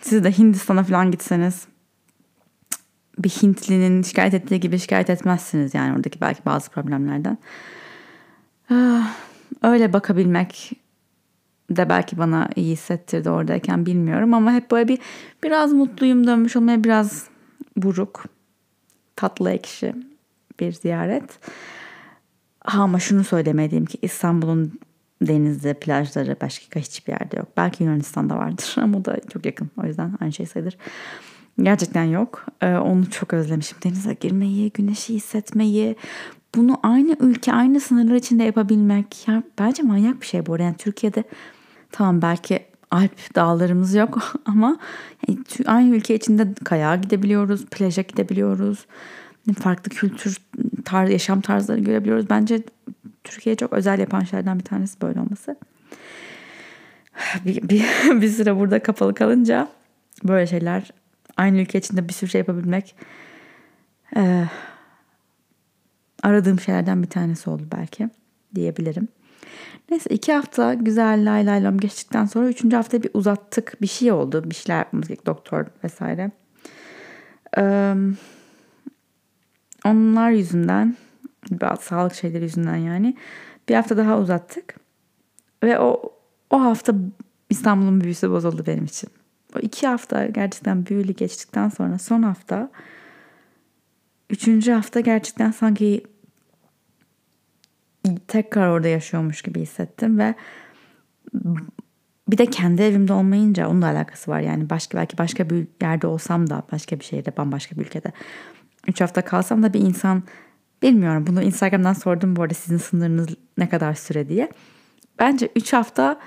Siz 0.00 0.24
de 0.24 0.38
Hindistan'a 0.38 0.84
falan 0.84 1.10
gitseniz 1.10 1.66
bir 3.24 3.28
Hintlinin 3.28 4.02
şikayet 4.02 4.34
ettiği 4.34 4.60
gibi 4.60 4.78
şikayet 4.78 5.10
etmezsiniz 5.10 5.74
yani 5.74 5.96
oradaki 5.96 6.20
belki 6.20 6.44
bazı 6.44 6.70
problemlerden. 6.70 7.38
Ah, 8.70 9.14
öyle 9.62 9.92
bakabilmek 9.92 10.72
de 11.70 11.88
belki 11.88 12.18
bana 12.18 12.48
iyi 12.56 12.72
hissettirdi 12.72 13.30
oradayken 13.30 13.86
bilmiyorum 13.86 14.34
ama 14.34 14.52
hep 14.52 14.70
böyle 14.70 14.88
bir 14.88 14.98
biraz 15.44 15.72
mutluyum 15.72 16.26
dönmüş 16.26 16.56
olmaya 16.56 16.84
biraz 16.84 17.28
buruk, 17.76 18.24
tatlı 19.16 19.50
ekşi 19.50 19.94
bir 20.60 20.72
ziyaret. 20.72 21.38
Ha, 22.64 22.82
ama 22.82 22.98
şunu 22.98 23.24
söylemediğim 23.24 23.84
ki 23.84 23.98
İstanbul'un 24.02 24.80
denizde, 25.22 25.74
plajları 25.74 26.36
başka 26.40 26.80
hiçbir 26.80 27.12
yerde 27.12 27.36
yok. 27.36 27.48
Belki 27.56 27.84
Yunanistan'da 27.84 28.36
vardır 28.36 28.74
ama 28.82 28.98
o 28.98 29.04
da 29.04 29.16
çok 29.32 29.46
yakın. 29.46 29.70
O 29.82 29.86
yüzden 29.86 30.14
aynı 30.20 30.32
şey 30.32 30.46
sayılır. 30.46 30.76
Gerçekten 31.62 32.04
yok. 32.04 32.46
Ee, 32.60 32.74
onu 32.74 33.10
çok 33.10 33.34
özlemişim. 33.34 33.78
Denize 33.84 34.14
girmeyi, 34.14 34.70
güneşi 34.70 35.14
hissetmeyi. 35.14 35.96
Bunu 36.54 36.80
aynı 36.82 37.16
ülke, 37.20 37.52
aynı 37.52 37.80
sınırlar 37.80 38.14
içinde 38.14 38.44
yapabilmek. 38.44 39.28
Ya 39.28 39.42
bence 39.58 39.82
manyak 39.82 40.20
bir 40.20 40.26
şey 40.26 40.46
bu 40.46 40.52
arada. 40.52 40.62
Yani 40.62 40.76
Türkiye'de 40.76 41.24
tamam 41.92 42.22
belki 42.22 42.70
Alp 42.90 43.34
dağlarımız 43.34 43.94
yok 43.94 44.32
ama 44.46 44.78
yani 45.28 45.38
aynı 45.66 45.96
ülke 45.96 46.14
içinde 46.14 46.54
kayağa 46.64 46.96
gidebiliyoruz, 46.96 47.66
plaja 47.66 48.02
gidebiliyoruz. 48.02 48.86
Farklı 49.58 49.90
kültür, 49.90 50.36
tarz, 50.84 51.10
yaşam 51.10 51.40
tarzları 51.40 51.80
görebiliyoruz. 51.80 52.30
Bence 52.30 52.62
Türkiye 53.24 53.54
çok 53.54 53.72
özel 53.72 53.98
yapan 53.98 54.20
şeylerden 54.20 54.58
bir 54.58 54.64
tanesi 54.64 55.00
böyle 55.00 55.20
olması. 55.20 55.56
Bir, 57.44 57.68
bir, 57.68 57.84
bir 58.20 58.28
süre 58.28 58.56
burada 58.56 58.82
kapalı 58.82 59.14
kalınca 59.14 59.68
böyle 60.24 60.46
şeyler 60.46 60.90
aynı 61.36 61.58
ülke 61.58 61.78
içinde 61.78 62.08
bir 62.08 62.12
sürü 62.12 62.30
şey 62.30 62.38
yapabilmek 62.38 62.96
e, 64.16 64.44
aradığım 66.22 66.60
şeylerden 66.60 67.02
bir 67.02 67.10
tanesi 67.10 67.50
oldu 67.50 67.62
belki 67.72 68.08
diyebilirim. 68.54 69.08
Neyse 69.90 70.10
iki 70.10 70.32
hafta 70.32 70.74
güzel 70.74 71.32
lay 71.32 71.46
lay 71.46 71.64
lam 71.64 71.78
geçtikten 71.78 72.24
sonra 72.24 72.48
üçüncü 72.48 72.76
hafta 72.76 73.02
bir 73.02 73.10
uzattık. 73.14 73.82
Bir 73.82 73.86
şey 73.86 74.12
oldu. 74.12 74.50
Bir 74.50 74.54
şeyler 74.54 74.78
yapmamız 74.78 75.08
gerek. 75.08 75.26
Doktor 75.26 75.66
vesaire. 75.84 76.30
Ee, 77.58 77.94
onlar 79.84 80.30
yüzünden 80.30 80.96
bazı 81.50 81.82
sağlık 81.82 82.14
şeyleri 82.14 82.44
yüzünden 82.44 82.76
yani 82.76 83.16
bir 83.68 83.74
hafta 83.74 83.96
daha 83.96 84.18
uzattık. 84.18 84.76
Ve 85.62 85.78
o 85.78 86.12
o 86.50 86.60
hafta 86.60 86.94
İstanbul'un 87.50 88.00
büyüsü 88.00 88.30
bozuldu 88.30 88.66
benim 88.66 88.84
için. 88.84 89.10
İki 89.62 89.86
hafta 89.86 90.26
gerçekten 90.26 90.86
büyülü 90.86 91.12
geçtikten 91.12 91.68
sonra 91.68 91.98
son 91.98 92.22
hafta 92.22 92.70
üçüncü 94.30 94.72
hafta 94.72 95.00
gerçekten 95.00 95.50
sanki 95.50 96.04
tekrar 98.28 98.68
orada 98.68 98.88
yaşıyormuş 98.88 99.42
gibi 99.42 99.60
hissettim 99.60 100.18
ve 100.18 100.34
bir 102.28 102.38
de 102.38 102.46
kendi 102.46 102.82
evimde 102.82 103.12
olmayınca 103.12 103.68
onun 103.68 103.82
alakası 103.82 104.30
var. 104.30 104.40
Yani 104.40 104.70
başka 104.70 104.98
belki 104.98 105.18
başka 105.18 105.50
bir 105.50 105.66
yerde 105.82 106.06
olsam 106.06 106.50
da 106.50 106.62
başka 106.72 106.98
bir 106.98 107.04
şehirde 107.04 107.36
bambaşka 107.36 107.76
bir 107.76 107.80
ülkede 107.80 108.12
3 108.88 109.00
hafta 109.00 109.22
kalsam 109.22 109.62
da 109.62 109.72
bir 109.72 109.80
insan 109.80 110.22
bilmiyorum 110.82 111.26
bunu 111.26 111.42
Instagram'dan 111.42 111.92
sordum 111.92 112.36
bu 112.36 112.42
arada 112.42 112.54
sizin 112.54 112.78
sınırınız 112.78 113.28
ne 113.58 113.68
kadar 113.68 113.94
süre 113.94 114.28
diye. 114.28 114.50
Bence 115.18 115.48
3 115.56 115.72
hafta 115.72 116.20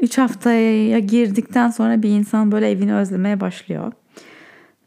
3 0.00 0.18
haftaya 0.18 0.98
girdikten 0.98 1.70
sonra 1.70 2.02
bir 2.02 2.08
insan 2.08 2.52
böyle 2.52 2.70
evini 2.70 2.94
özlemeye 2.94 3.40
başlıyor. 3.40 3.92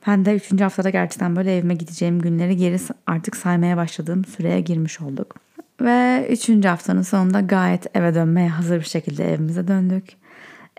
Ben 0.08 0.26
de 0.26 0.36
3. 0.36 0.62
haftada 0.62 0.89
gerçekten 0.89 1.36
böyle 1.36 1.58
evime 1.58 1.74
gideceğim 1.74 2.20
günleri 2.20 2.58
geri 2.58 2.78
artık 3.08 3.36
saymaya 3.36 3.78
başladığım 3.78 4.26
süreye 4.26 4.62
girmiş 4.62 5.02
olduk. 5.02 5.36
Ve 5.82 6.28
3. 6.32 6.65
haftanın 6.65 7.02
sonunda 7.02 7.41
gayet 7.41 7.96
eve 7.96 8.15
dönmeye 8.15 8.50
hazır 8.50 8.80
bir 8.80 8.86
şekilde 8.86 9.34
evimize 9.34 9.67
döndük. 9.67 10.06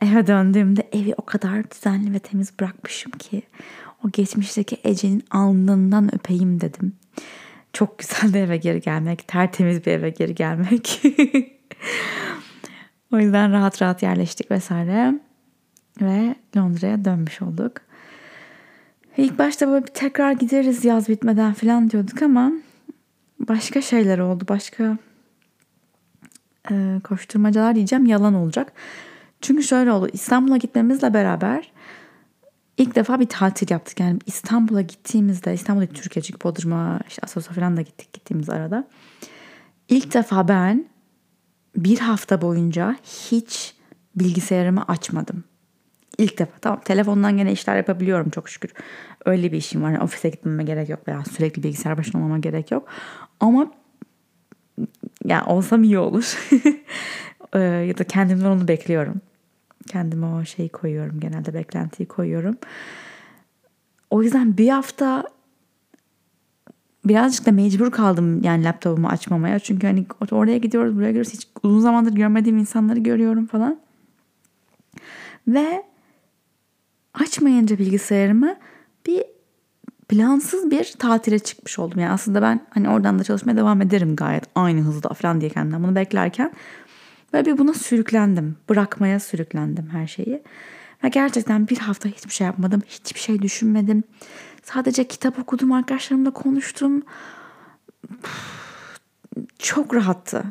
Eve 0.02 0.26
döndüğümde 0.26 0.88
evi 0.92 1.14
o 1.16 1.24
kadar 1.24 1.70
düzenli 1.70 2.14
ve 2.14 2.18
temiz 2.18 2.60
bırakmışım 2.60 3.12
ki 3.12 3.42
o 4.04 4.10
geçmişteki 4.10 4.78
Ece'nin 4.84 5.24
alnından 5.30 6.14
öpeyim 6.14 6.60
dedim. 6.60 6.92
Çok 7.72 7.98
güzel 7.98 8.34
bir 8.34 8.38
eve 8.38 8.56
geri 8.56 8.80
gelmek, 8.80 9.28
tertemiz 9.28 9.86
bir 9.86 9.92
eve 9.92 10.10
geri 10.10 10.34
gelmek. 10.34 11.02
o 13.12 13.18
yüzden 13.18 13.52
rahat 13.52 13.82
rahat 13.82 14.02
yerleştik 14.02 14.50
vesaire. 14.50 15.14
Ve 16.00 16.34
Londra'ya 16.56 17.04
dönmüş 17.04 17.42
olduk. 17.42 17.72
İlk 19.16 19.38
başta 19.38 19.68
böyle 19.68 19.86
bir 19.86 19.92
tekrar 19.92 20.32
gideriz 20.32 20.84
yaz 20.84 21.08
bitmeden 21.08 21.52
falan 21.52 21.90
diyorduk 21.90 22.22
ama 22.22 22.52
başka 23.48 23.82
şeyler 23.82 24.18
oldu. 24.18 24.44
Başka 24.48 24.98
e, 26.70 27.00
koşturmacalar 27.04 27.74
diyeceğim 27.74 28.06
yalan 28.06 28.34
olacak. 28.34 28.72
Çünkü 29.40 29.62
şöyle 29.62 29.92
oldu. 29.92 30.08
İstanbul'a 30.12 30.56
gitmemizle 30.56 31.14
beraber 31.14 31.72
ilk 32.78 32.94
defa 32.94 33.20
bir 33.20 33.26
tatil 33.26 33.70
yaptık. 33.70 34.00
Yani 34.00 34.18
İstanbul'a 34.26 34.80
gittiğimizde 34.80 35.54
İstanbul'a 35.54 35.86
Türkiye 35.86 36.22
çünkü 36.22 36.44
Bodrum'a 36.44 37.00
işte 37.08 37.20
Asos'a 37.24 37.52
falan 37.52 37.76
da 37.76 37.82
gittik 37.82 38.12
gittiğimiz 38.12 38.50
arada. 38.50 38.88
İlk 39.88 40.14
defa 40.14 40.48
ben 40.48 40.84
bir 41.76 41.98
hafta 41.98 42.42
boyunca 42.42 42.96
hiç 43.04 43.74
bilgisayarımı 44.16 44.84
açmadım. 44.88 45.44
İlk 46.18 46.38
defa 46.38 46.58
tamam 46.60 46.80
telefondan 46.84 47.36
gene 47.36 47.52
işler 47.52 47.76
yapabiliyorum 47.76 48.30
çok 48.30 48.48
şükür. 48.48 48.72
Öyle 49.24 49.52
bir 49.52 49.56
işim 49.56 49.82
var. 49.82 49.90
Yani 49.90 50.02
ofise 50.02 50.28
gitmeme 50.28 50.64
gerek 50.64 50.88
yok 50.88 51.08
veya 51.08 51.24
sürekli 51.24 51.62
bilgisayar 51.62 51.98
başında 51.98 52.18
olmama 52.18 52.38
gerek 52.38 52.70
yok. 52.70 52.88
Ama 53.40 53.72
yani 55.24 55.44
olsam 55.44 55.84
iyi 55.84 55.98
olur. 55.98 56.38
Ee, 57.54 57.58
ya 57.58 57.98
da 57.98 58.04
kendimden 58.04 58.44
onu 58.44 58.68
bekliyorum. 58.68 59.20
Kendime 59.86 60.26
o 60.26 60.44
şeyi 60.44 60.68
koyuyorum. 60.68 61.20
Genelde 61.20 61.54
beklentiyi 61.54 62.08
koyuyorum. 62.08 62.56
O 64.10 64.22
yüzden 64.22 64.58
bir 64.58 64.68
hafta 64.68 65.24
birazcık 67.08 67.46
da 67.46 67.52
mecbur 67.52 67.90
kaldım 67.90 68.42
yani 68.42 68.64
laptopumu 68.64 69.08
açmamaya. 69.08 69.58
Çünkü 69.58 69.86
hani 69.86 70.06
oraya 70.30 70.58
gidiyoruz 70.58 70.96
buraya 70.96 71.08
gidiyoruz. 71.08 71.32
Hiç 71.32 71.48
uzun 71.62 71.80
zamandır 71.80 72.12
görmediğim 72.12 72.58
insanları 72.58 72.98
görüyorum 72.98 73.46
falan. 73.46 73.80
Ve 75.48 75.82
açmayınca 77.14 77.78
bilgisayarımı 77.78 78.56
bir 79.06 79.24
plansız 80.08 80.70
bir 80.70 80.94
tatile 80.98 81.38
çıkmış 81.38 81.78
oldum. 81.78 82.00
Yani 82.00 82.12
aslında 82.12 82.42
ben 82.42 82.60
hani 82.70 82.88
oradan 82.88 83.18
da 83.18 83.24
çalışmaya 83.24 83.56
devam 83.56 83.82
ederim 83.82 84.16
gayet 84.16 84.44
aynı 84.54 84.80
hızda 84.80 85.08
falan 85.08 85.40
diye 85.40 85.50
kendimden 85.50 85.82
bunu 85.82 85.94
beklerken 85.94 86.52
ve 87.34 87.46
bir 87.46 87.58
buna 87.58 87.74
sürüklendim. 87.74 88.56
Bırakmaya 88.68 89.20
sürüklendim 89.20 89.88
her 89.92 90.06
şeyi. 90.06 90.42
Ve 91.04 91.08
gerçekten 91.08 91.68
bir 91.68 91.78
hafta 91.78 92.08
hiçbir 92.08 92.32
şey 92.32 92.46
yapmadım. 92.46 92.82
Hiçbir 92.86 93.20
şey 93.20 93.42
düşünmedim. 93.42 94.04
Sadece 94.72 95.08
kitap 95.08 95.38
okudum, 95.38 95.72
arkadaşlarımla 95.72 96.30
konuştum. 96.30 97.02
Çok 99.58 99.94
rahattı. 99.94 100.44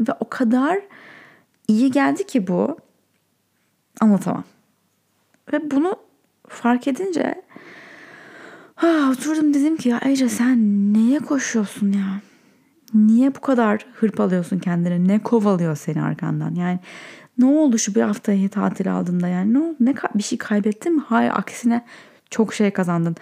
Ve 0.00 0.12
o 0.20 0.28
kadar 0.28 0.78
iyi 1.68 1.90
geldi 1.90 2.26
ki 2.26 2.46
bu. 2.46 2.78
Anlatamam. 4.00 4.44
Ve 5.52 5.70
bunu 5.70 5.96
fark 6.48 6.88
edince 6.88 7.42
ha, 8.74 9.10
oturdum 9.12 9.54
dedim 9.54 9.76
ki 9.76 9.88
ya 9.88 10.00
Ece 10.04 10.28
sen 10.28 10.58
neye 10.94 11.18
koşuyorsun 11.18 11.92
ya? 11.92 12.20
Niye 12.94 13.34
bu 13.34 13.40
kadar 13.40 13.86
hırpalıyorsun 13.94 14.58
kendini? 14.58 15.08
Ne 15.08 15.18
kovalıyor 15.18 15.76
seni 15.76 16.02
arkandan? 16.02 16.54
Yani 16.54 16.80
ne 17.38 17.46
oldu 17.46 17.78
şu 17.78 17.94
bir 17.94 18.02
haftayı 18.02 18.48
tatil 18.48 18.94
aldığında 18.94 19.28
yani 19.28 19.54
ne 19.54 19.58
oldu? 19.58 19.76
Ne 19.80 19.94
bir 20.14 20.22
şey 20.22 20.38
kaybettin 20.38 20.94
mi? 20.94 21.02
Hayır 21.06 21.32
aksine 21.34 21.84
çok 22.30 22.54
şey 22.54 22.70
kazandın. 22.70 23.16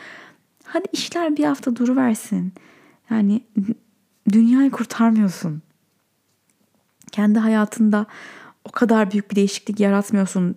Hadi 0.65 0.87
işler 0.93 1.37
bir 1.37 1.45
hafta 1.45 1.77
duruversin. 1.77 2.53
Yani 3.11 3.43
dünyayı 4.33 4.71
kurtarmıyorsun. 4.71 5.63
Kendi 7.13 7.39
hayatında 7.39 8.07
o 8.65 8.71
kadar 8.71 9.11
büyük 9.11 9.31
bir 9.31 9.37
değişiklik 9.37 9.81
yaratmıyorsun. 9.81 10.57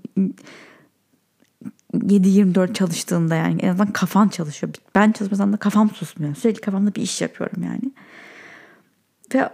7-24 1.93 2.73
çalıştığında 2.73 3.35
yani 3.35 3.61
en 3.61 3.69
azından 3.69 3.93
kafan 3.93 4.27
çalışıyor. 4.27 4.73
Ben 4.95 5.11
çalışmasam 5.11 5.53
da 5.53 5.57
kafam 5.57 5.89
susmuyor. 5.89 6.35
Sürekli 6.35 6.61
kafamda 6.61 6.95
bir 6.95 7.01
iş 7.01 7.21
yapıyorum 7.21 7.63
yani. 7.63 7.91
Ve 9.33 9.49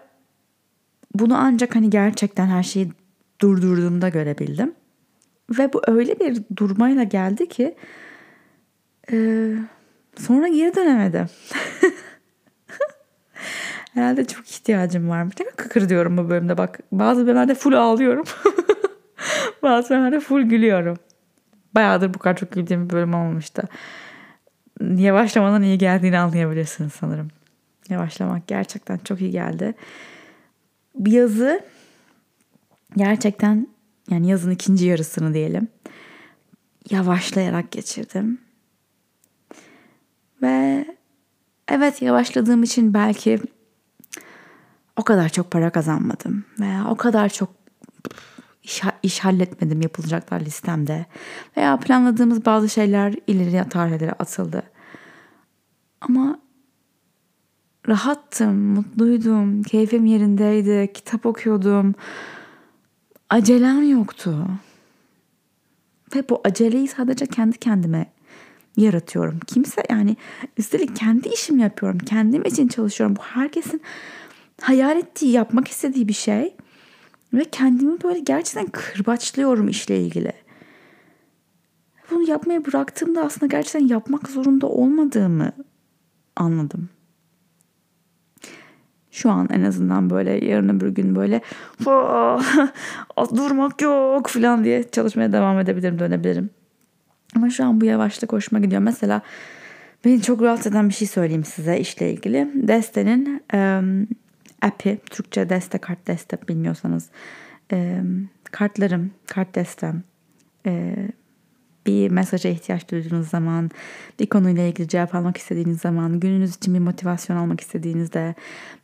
bunu 1.15 1.37
ancak 1.37 1.75
hani 1.75 1.89
gerçekten 1.89 2.47
her 2.47 2.63
şeyi 2.63 2.91
durdurduğumda 3.41 4.09
görebildim. 4.09 4.73
Ve 5.49 5.73
bu 5.73 5.81
öyle 5.87 6.19
bir 6.19 6.43
durmayla 6.55 7.03
geldi 7.03 7.49
ki 7.49 7.75
e, 9.11 9.49
sonra 10.17 10.47
geri 10.47 10.75
dönemedim. 10.75 11.25
Herhalde 13.93 14.25
çok 14.25 14.49
ihtiyacım 14.49 15.09
varmış. 15.09 15.35
Ne 15.39 15.45
kıkır 15.45 15.89
diyorum 15.89 16.17
bu 16.17 16.29
bölümde 16.29 16.57
bak. 16.57 16.79
Bazı 16.91 17.25
bölümlerde 17.25 17.55
full 17.55 17.73
ağlıyorum. 17.73 18.25
Bazı 19.63 19.89
bölümlerde 19.89 20.19
full 20.19 20.41
gülüyorum. 20.41 20.97
Bayağıdır 21.75 22.13
bu 22.13 22.19
kadar 22.19 22.35
çok 22.35 22.51
güldüğüm 22.51 22.85
bir 22.85 22.93
bölüm 22.93 23.13
olmamıştı. 23.13 23.63
Yavaşlamadan 24.81 25.63
iyi 25.63 25.77
geldiğini 25.77 26.19
anlayabilirsiniz 26.19 26.93
sanırım. 26.93 27.27
Yavaşlamak 27.89 28.47
gerçekten 28.47 28.97
çok 28.97 29.21
iyi 29.21 29.31
geldi. 29.31 29.75
Bir 30.95 31.11
yazı 31.11 31.61
gerçekten 32.97 33.67
yani 34.09 34.29
yazın 34.29 34.51
ikinci 34.51 34.85
yarısını 34.85 35.33
diyelim 35.33 35.67
yavaşlayarak 36.91 37.71
geçirdim. 37.71 38.39
Ve 40.41 40.85
evet 41.67 42.01
yavaşladığım 42.01 42.63
için 42.63 42.93
belki 42.93 43.39
o 44.95 45.03
kadar 45.03 45.29
çok 45.29 45.51
para 45.51 45.69
kazanmadım 45.69 46.45
veya 46.59 46.87
o 46.89 46.95
kadar 46.95 47.29
çok 47.29 47.49
iş, 48.63 48.81
iş 49.03 49.19
halletmedim 49.19 49.81
yapılacaklar 49.81 50.41
listemde 50.41 51.05
veya 51.57 51.77
planladığımız 51.77 52.45
bazı 52.45 52.69
şeyler 52.69 53.15
ileri 53.27 53.69
tarihlere 53.69 54.11
atıldı. 54.11 54.63
Ama 56.01 56.39
rahattım, 57.87 58.55
mutluydum, 58.55 59.63
keyfim 59.63 60.05
yerindeydi, 60.05 60.93
kitap 60.93 61.25
okuyordum. 61.25 61.95
Acelem 63.29 63.89
yoktu. 63.89 64.47
Ve 66.15 66.29
bu 66.29 66.41
aceleyi 66.43 66.87
sadece 66.87 67.25
kendi 67.25 67.57
kendime 67.57 68.11
yaratıyorum. 68.77 69.39
Kimse 69.47 69.83
yani 69.89 70.15
üstelik 70.57 70.95
kendi 70.95 71.29
işimi 71.29 71.61
yapıyorum. 71.61 71.99
Kendim 71.99 72.45
için 72.45 72.67
çalışıyorum. 72.67 73.15
Bu 73.15 73.21
herkesin 73.21 73.81
hayal 74.61 74.97
ettiği, 74.97 75.31
yapmak 75.31 75.67
istediği 75.67 76.07
bir 76.07 76.13
şey. 76.13 76.55
Ve 77.33 77.45
kendimi 77.45 78.03
böyle 78.03 78.19
gerçekten 78.19 78.67
kırbaçlıyorum 78.67 79.67
işle 79.67 79.99
ilgili. 79.99 80.33
Bunu 82.11 82.29
yapmaya 82.29 82.65
bıraktığımda 82.65 83.21
aslında 83.21 83.45
gerçekten 83.45 83.87
yapmak 83.87 84.29
zorunda 84.29 84.67
olmadığımı 84.67 85.51
anladım. 86.35 86.89
Şu 89.11 89.31
an 89.31 89.47
en 89.51 89.63
azından 89.63 90.09
böyle 90.09 90.45
yarın 90.45 90.69
öbür 90.69 90.89
gün 90.89 91.15
böyle 91.15 91.41
durmak 93.35 93.81
yok 93.81 94.27
falan 94.27 94.63
diye 94.63 94.89
çalışmaya 94.89 95.31
devam 95.31 95.59
edebilirim, 95.59 95.99
dönebilirim. 95.99 96.49
Ama 97.35 97.49
şu 97.49 97.65
an 97.65 97.81
bu 97.81 97.85
yavaşlık 97.85 98.33
hoşuma 98.33 98.61
gidiyor. 98.61 98.81
Mesela 98.81 99.21
beni 100.05 100.21
çok 100.21 100.41
rahatsız 100.41 100.71
eden 100.71 100.89
bir 100.89 100.93
şey 100.93 101.07
söyleyeyim 101.07 101.45
size 101.45 101.79
işle 101.79 102.13
ilgili. 102.13 102.47
Deste'nin 102.53 103.43
um, 103.53 104.07
app'i, 104.61 104.99
Türkçe 105.09 105.49
Deste, 105.49 105.77
kart 105.77 106.07
Deste 106.07 106.37
bilmiyorsanız 106.47 107.09
um, 107.73 108.29
kartlarım, 108.51 109.11
kart 109.27 109.55
destem, 109.55 110.03
e, 110.65 110.95
bir 111.85 112.11
mesaja 112.11 112.49
ihtiyaç 112.49 112.91
duyduğunuz 112.91 113.29
zaman, 113.29 113.71
bir 114.19 114.25
konuyla 114.25 114.63
ilgili 114.63 114.87
cevap 114.87 115.15
almak 115.15 115.37
istediğiniz 115.37 115.81
zaman, 115.81 116.19
gününüz 116.19 116.55
için 116.55 116.73
bir 116.73 116.79
motivasyon 116.79 117.37
almak 117.37 117.61
istediğinizde, 117.61 118.35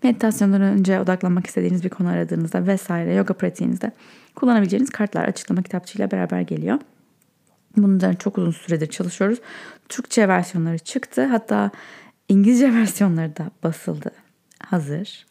meditasyondan 0.04 0.62
önce 0.62 1.00
odaklanmak 1.00 1.48
istediğiniz 1.48 1.84
bir 1.84 1.90
konu 1.90 2.10
aradığınızda 2.10 2.68
vesaire, 2.68 3.14
yoga 3.14 3.34
pratiğinizde 3.34 3.92
kullanabileceğiniz 4.36 4.90
kartlar 4.90 5.24
açıklama 5.24 5.62
kitapçığıyla 5.62 6.12
beraber 6.12 6.42
geliyor. 6.42 6.80
Bunların 7.78 8.16
çok 8.16 8.38
uzun 8.38 8.52
süredir 8.52 8.88
çalışıyoruz. 8.88 9.40
Türkçe 9.90 10.28
versiyonları 10.28 10.78
çıktı. 10.80 11.26
Hatta 11.26 11.72
İngilizce 12.30 12.74
versiyonları 12.74 13.38
da 13.38 13.52
basıldı. 13.64 14.12
Hazır. 14.66 15.26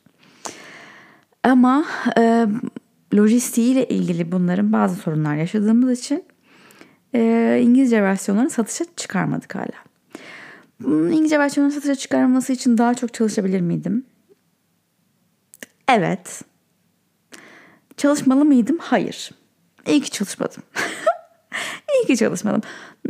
Ama 1.45 1.85
e, 2.19 2.47
lojistiğiyle 3.15 3.89
ilgili 3.89 4.33
bunların 4.33 4.73
bazı 4.73 4.97
sorunlar 4.97 5.35
yaşadığımız 5.35 5.99
için 5.99 6.25
e, 7.15 7.61
İngilizce 7.63 8.03
versiyonlarını 8.03 8.51
satışa 8.51 8.85
çıkarmadık 8.97 9.55
hala. 9.55 9.83
Bunun 10.81 11.11
İngilizce 11.11 11.39
versiyonunu 11.39 11.73
satışa 11.73 11.95
çıkarması 11.95 12.53
için 12.53 12.79
daha 12.79 12.95
çok 12.95 13.15
çalışabilir 13.15 13.61
miydim? 13.61 14.05
Evet. 15.89 16.43
Çalışmalı 17.97 18.45
mıydım? 18.45 18.79
Hayır. 18.81 19.31
İyi 19.87 20.01
ki 20.01 20.11
çalışmadım. 20.11 20.63
İyi 21.95 22.07
ki 22.07 22.17
çalışmadım. 22.17 22.61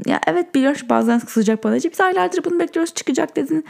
Ya 0.06 0.20
evet 0.26 0.54
biliyorum 0.54 0.80
bazen 0.88 1.20
kızacak 1.20 1.64
bana. 1.64 1.76
Biz 1.76 2.00
aylardır 2.00 2.44
bunu 2.44 2.60
bekliyoruz 2.60 2.94
çıkacak 2.94 3.36
dedin. 3.36 3.64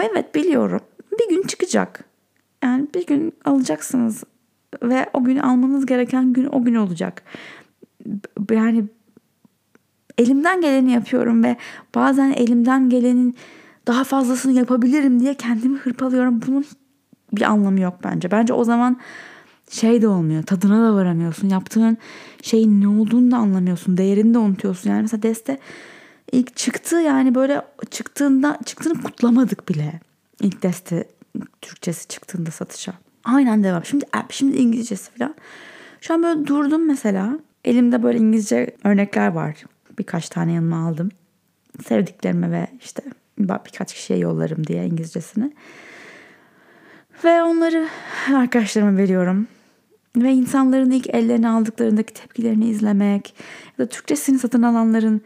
Evet 0.00 0.34
biliyorum. 0.34 0.80
Bir 1.18 1.36
gün 1.36 1.42
çıkacak. 1.42 2.04
Yani 2.62 2.86
bir 2.94 3.06
gün 3.06 3.32
alacaksınız 3.44 4.24
ve 4.82 5.06
o 5.12 5.24
gün 5.24 5.36
almanız 5.36 5.86
gereken 5.86 6.32
gün 6.32 6.48
o 6.52 6.64
gün 6.64 6.74
olacak. 6.74 7.22
Yani 8.50 8.84
elimden 10.18 10.60
geleni 10.60 10.92
yapıyorum 10.92 11.44
ve 11.44 11.56
bazen 11.94 12.32
elimden 12.32 12.90
gelenin 12.90 13.36
daha 13.86 14.04
fazlasını 14.04 14.52
yapabilirim 14.52 15.20
diye 15.20 15.34
kendimi 15.34 15.78
hırpalıyorum. 15.78 16.42
Bunun 16.46 16.64
bir 17.32 17.42
anlamı 17.42 17.80
yok 17.80 17.94
bence. 18.04 18.30
Bence 18.30 18.52
o 18.52 18.64
zaman 18.64 19.00
şey 19.70 20.02
de 20.02 20.08
olmuyor. 20.08 20.42
Tadına 20.42 20.90
da 20.90 20.94
varamıyorsun. 20.94 21.48
Yaptığın 21.48 21.98
şeyin 22.42 22.80
ne 22.80 22.88
olduğunu 22.88 23.30
da 23.30 23.36
anlamıyorsun. 23.36 23.96
Değerini 23.96 24.34
de 24.34 24.38
unutuyorsun. 24.38 24.90
Yani 24.90 25.02
mesela 25.02 25.22
Deste 25.22 25.58
ilk 26.32 26.56
çıktı 26.56 26.96
yani 26.96 27.34
böyle 27.34 27.62
çıktığında 27.90 28.58
çıktığını 28.64 29.02
kutlamadık 29.02 29.68
bile. 29.68 30.00
İlk 30.40 30.62
Deste 30.62 31.08
Türkçesi 31.60 32.08
çıktığında 32.08 32.50
satışa. 32.50 32.92
Aynen 33.24 33.64
devam. 33.64 33.84
Şimdi 33.84 34.04
app, 34.12 34.32
şimdi 34.32 34.56
İngilizcesi 34.56 35.10
falan. 35.10 35.34
Şu 36.00 36.14
an 36.14 36.22
böyle 36.22 36.46
durdum 36.46 36.86
mesela. 36.86 37.38
Elimde 37.64 38.02
böyle 38.02 38.18
İngilizce 38.18 38.76
örnekler 38.84 39.28
var. 39.28 39.64
Birkaç 39.98 40.28
tane 40.28 40.52
yanıma 40.52 40.88
aldım. 40.88 41.08
Sevdiklerime 41.86 42.50
ve 42.50 42.66
işte 42.80 43.02
birkaç 43.38 43.94
kişiye 43.94 44.18
yollarım 44.18 44.66
diye 44.66 44.86
İngilizcesini. 44.86 45.52
Ve 47.24 47.42
onları 47.42 47.88
arkadaşlarıma 48.34 48.96
veriyorum. 48.96 49.46
Ve 50.16 50.32
insanların 50.32 50.90
ilk 50.90 51.14
ellerine 51.14 51.48
aldıklarındaki 51.48 52.14
tepkilerini 52.14 52.68
izlemek 52.68 53.34
ya 53.78 53.84
da 53.84 53.88
Türkçesini 53.88 54.38
satın 54.38 54.62
alanların 54.62 55.22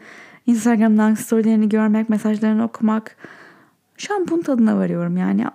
Instagram'dan 0.47 1.13
storylerini 1.13 1.69
görmek, 1.69 2.09
mesajlarını 2.09 2.63
okumak. 2.63 3.15
Şu 3.97 4.15
an 4.15 4.27
bunun 4.27 4.41
tadına 4.41 4.77
varıyorum 4.77 5.17
yani. 5.17 5.45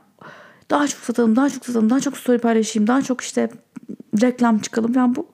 Daha 0.71 0.89
çok 0.89 1.01
satalım, 1.01 1.37
daha 1.37 1.51
çok 1.51 1.67
satalım, 1.67 1.91
daha 1.91 2.01
çok 2.01 2.17
story 2.17 2.39
paylaşayım, 2.39 2.87
daha 2.87 3.03
çok 3.03 3.21
işte 3.21 3.51
reklam 4.23 4.59
çıkalım. 4.59 4.93
Yani 4.95 5.17
bu 5.17 5.29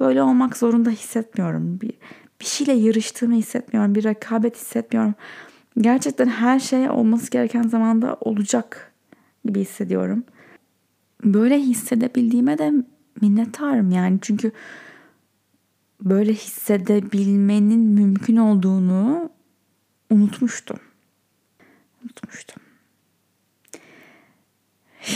böyle 0.00 0.22
olmak 0.22 0.56
zorunda 0.56 0.90
hissetmiyorum. 0.90 1.80
Bir, 1.80 1.92
bir 2.40 2.44
şeyle 2.44 2.72
yarıştığımı 2.72 3.34
hissetmiyorum. 3.34 3.94
Bir 3.94 4.04
rekabet 4.04 4.56
hissetmiyorum. 4.56 5.14
Gerçekten 5.78 6.26
her 6.26 6.60
şey 6.60 6.90
olması 6.90 7.30
gereken 7.30 7.62
zamanda 7.62 8.16
olacak 8.20 8.92
gibi 9.44 9.60
hissediyorum. 9.60 10.24
Böyle 11.24 11.58
hissedebildiğime 11.58 12.58
de 12.58 12.72
minnettarım 13.20 13.90
yani 13.90 14.18
çünkü 14.22 14.52
böyle 16.00 16.32
hissedebilmenin 16.32 17.80
mümkün 17.80 18.36
olduğunu 18.36 19.30
unutmuştum. 20.10 20.78
Unutmuştum. 22.04 22.62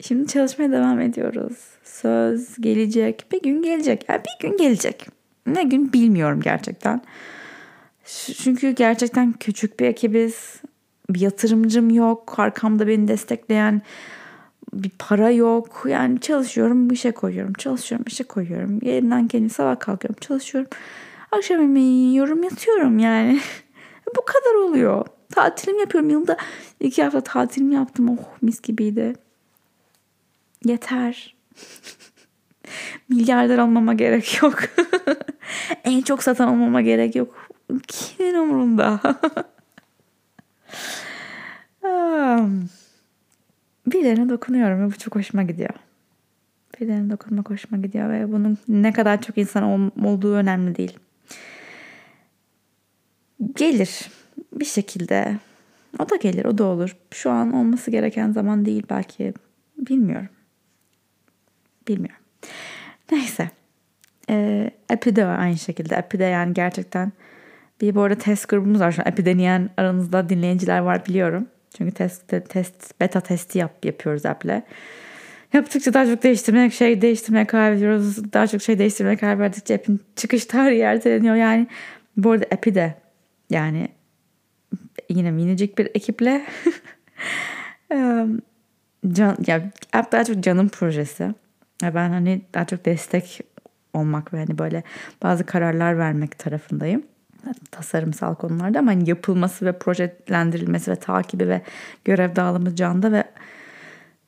Şimdi 0.00 0.26
çalışmaya 0.26 0.72
devam 0.72 1.00
ediyoruz. 1.00 1.58
Söz 1.84 2.56
gelecek. 2.60 3.26
Bir 3.32 3.42
gün 3.42 3.62
gelecek. 3.62 4.04
Yani 4.08 4.20
bir 4.20 4.48
gün 4.48 4.56
gelecek. 4.56 5.06
Ne 5.46 5.62
gün 5.62 5.92
bilmiyorum 5.92 6.40
gerçekten. 6.40 7.02
Çünkü 8.36 8.70
gerçekten 8.70 9.32
küçük 9.32 9.80
bir 9.80 9.86
ekibiz. 9.86 10.60
Bir 11.10 11.20
yatırımcım 11.20 11.90
yok. 11.90 12.38
Arkamda 12.38 12.86
beni 12.86 13.08
destekleyen 13.08 13.82
bir 14.74 14.90
para 14.98 15.30
yok. 15.30 15.84
Yani 15.88 16.20
çalışıyorum 16.20 16.90
bir 16.90 16.96
şey 16.96 17.12
koyuyorum. 17.12 17.52
Çalışıyorum 17.52 18.06
bir 18.06 18.10
şey 18.10 18.26
koyuyorum. 18.26 18.78
Elimden 18.82 19.28
kendi 19.28 19.50
sabah 19.50 19.80
kalkıyorum 19.80 20.20
çalışıyorum. 20.20 20.70
Akşam 21.32 21.60
yemeği 21.60 22.10
yiyorum 22.10 22.42
yatıyorum 22.42 22.98
yani. 22.98 23.40
Bu 24.16 24.24
kadar 24.24 24.54
oluyor. 24.54 25.06
Tatilim 25.34 25.78
yapıyorum. 25.78 26.10
Yılda 26.10 26.36
iki 26.80 27.02
hafta 27.02 27.20
tatilimi 27.20 27.74
yaptım. 27.74 28.08
Oh 28.08 28.42
mis 28.42 28.60
gibiydi. 28.60 29.14
Yeter. 30.64 31.36
Milyarder 33.08 33.58
olmama 33.58 33.94
gerek 33.94 34.42
yok. 34.42 34.58
en 35.84 36.02
çok 36.02 36.22
satan 36.22 36.48
olmama 36.48 36.80
gerek 36.80 37.16
yok. 37.16 37.48
Kimin 37.88 38.34
umurunda? 38.34 39.00
Birilerine 43.92 44.28
dokunuyorum 44.28 44.80
ve 44.80 44.86
bu 44.86 44.98
çok 44.98 45.14
hoşuma 45.14 45.42
gidiyor. 45.42 45.74
Birilerine 46.80 47.10
dokunmak 47.10 47.50
hoşuma 47.50 47.82
gidiyor 47.82 48.10
ve 48.10 48.32
bunun 48.32 48.58
ne 48.68 48.92
kadar 48.92 49.22
çok 49.22 49.38
insan 49.38 49.92
olduğu 50.04 50.34
önemli 50.34 50.76
değil. 50.76 50.98
Gelir 53.56 54.10
bir 54.52 54.64
şekilde. 54.64 55.38
O 55.98 56.08
da 56.08 56.16
gelir, 56.16 56.44
o 56.44 56.58
da 56.58 56.64
olur. 56.64 56.96
Şu 57.10 57.30
an 57.30 57.52
olması 57.52 57.90
gereken 57.90 58.32
zaman 58.32 58.64
değil 58.64 58.82
belki. 58.90 59.34
Bilmiyorum. 59.78 60.28
Bilmiyorum. 61.88 62.24
Neyse. 63.12 63.50
Ee, 64.30 64.70
Epi 64.90 65.16
de 65.16 65.26
var 65.26 65.38
aynı 65.38 65.56
şekilde. 65.56 65.94
Epi 65.94 66.18
de 66.18 66.24
yani 66.24 66.54
gerçekten 66.54 67.12
bir 67.80 67.94
bu 67.94 68.02
arada 68.02 68.18
test 68.18 68.48
grubumuz 68.48 68.80
var. 68.80 68.92
Şu 68.92 69.02
an 69.02 69.08
Epi 69.08 69.24
deneyen 69.24 69.70
aranızda 69.76 70.28
dinleyiciler 70.28 70.78
var 70.78 71.06
biliyorum. 71.06 71.46
Çünkü 71.76 71.94
test, 71.94 72.28
test 72.48 73.00
beta 73.00 73.20
testi 73.20 73.58
yap, 73.58 73.84
yapıyoruz 73.84 74.26
app'le. 74.26 74.62
Yaptıkça 75.52 75.94
daha 75.94 76.06
çok 76.06 76.22
değiştirmeye, 76.22 76.70
şey 76.70 77.02
değiştirmeye 77.02 77.46
karar 77.46 77.72
veriyoruz. 77.72 78.32
Daha 78.32 78.46
çok 78.46 78.62
şey 78.62 78.78
değiştirmeye 78.78 79.16
karar 79.16 79.38
verdikçe 79.38 79.74
app'in 79.74 80.00
çıkış 80.16 80.44
tarihi 80.44 80.80
erteleniyor. 80.80 81.34
Yani 81.34 81.66
bu 82.16 82.30
arada 82.30 82.44
app'i 82.44 82.74
de 82.74 82.94
yani 83.50 83.88
yine 85.08 85.30
minicik 85.30 85.78
bir 85.78 85.86
ekiple 85.86 86.46
can, 89.08 89.36
ya 89.46 89.70
app 89.92 90.12
daha 90.12 90.24
çok 90.24 90.40
canım 90.40 90.68
projesi. 90.68 91.34
Ben 91.82 92.10
hani 92.10 92.42
daha 92.54 92.64
çok 92.64 92.84
destek 92.84 93.40
olmak 93.94 94.34
ve 94.34 94.38
hani 94.38 94.58
böyle 94.58 94.82
bazı 95.22 95.46
kararlar 95.46 95.98
vermek 95.98 96.38
tarafındayım 96.38 97.02
tasarımsal 97.70 98.34
konularda 98.34 98.78
ama 98.78 98.90
hani 98.90 99.08
yapılması 99.08 99.66
ve 99.66 99.78
projelendirilmesi 99.78 100.90
ve 100.90 100.96
takibi 100.96 101.48
ve 101.48 101.62
görev 102.04 102.36
dağılımı 102.36 102.76
canda 102.76 103.12
ve 103.12 103.24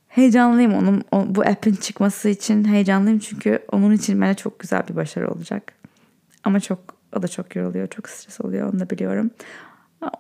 heyecanlıyım 0.09 0.75
onun 0.75 1.05
bu 1.37 1.43
app'in 1.43 1.75
çıkması 1.75 2.29
için 2.29 2.65
heyecanlıyım 2.65 3.19
çünkü 3.19 3.59
onun 3.73 3.93
için 3.93 4.21
bence 4.21 4.35
çok 4.35 4.59
güzel 4.59 4.89
bir 4.89 4.97
başarı 4.97 5.31
olacak. 5.31 5.73
Ama 6.45 6.61
çok 6.61 6.79
o 7.17 7.23
da 7.23 7.29
çok 7.29 7.57
yoruluyor, 7.57 7.89
çok 7.89 8.09
stres 8.09 8.41
oluyor 8.41 8.73
onu 8.73 8.81
da 8.81 8.91
biliyorum. 8.91 9.31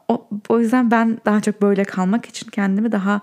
O, 0.08 0.28
o 0.48 0.60
yüzden 0.60 0.90
ben 0.90 1.18
daha 1.26 1.40
çok 1.40 1.62
böyle 1.62 1.84
kalmak 1.84 2.26
için 2.26 2.50
kendimi 2.50 2.92
daha 2.92 3.20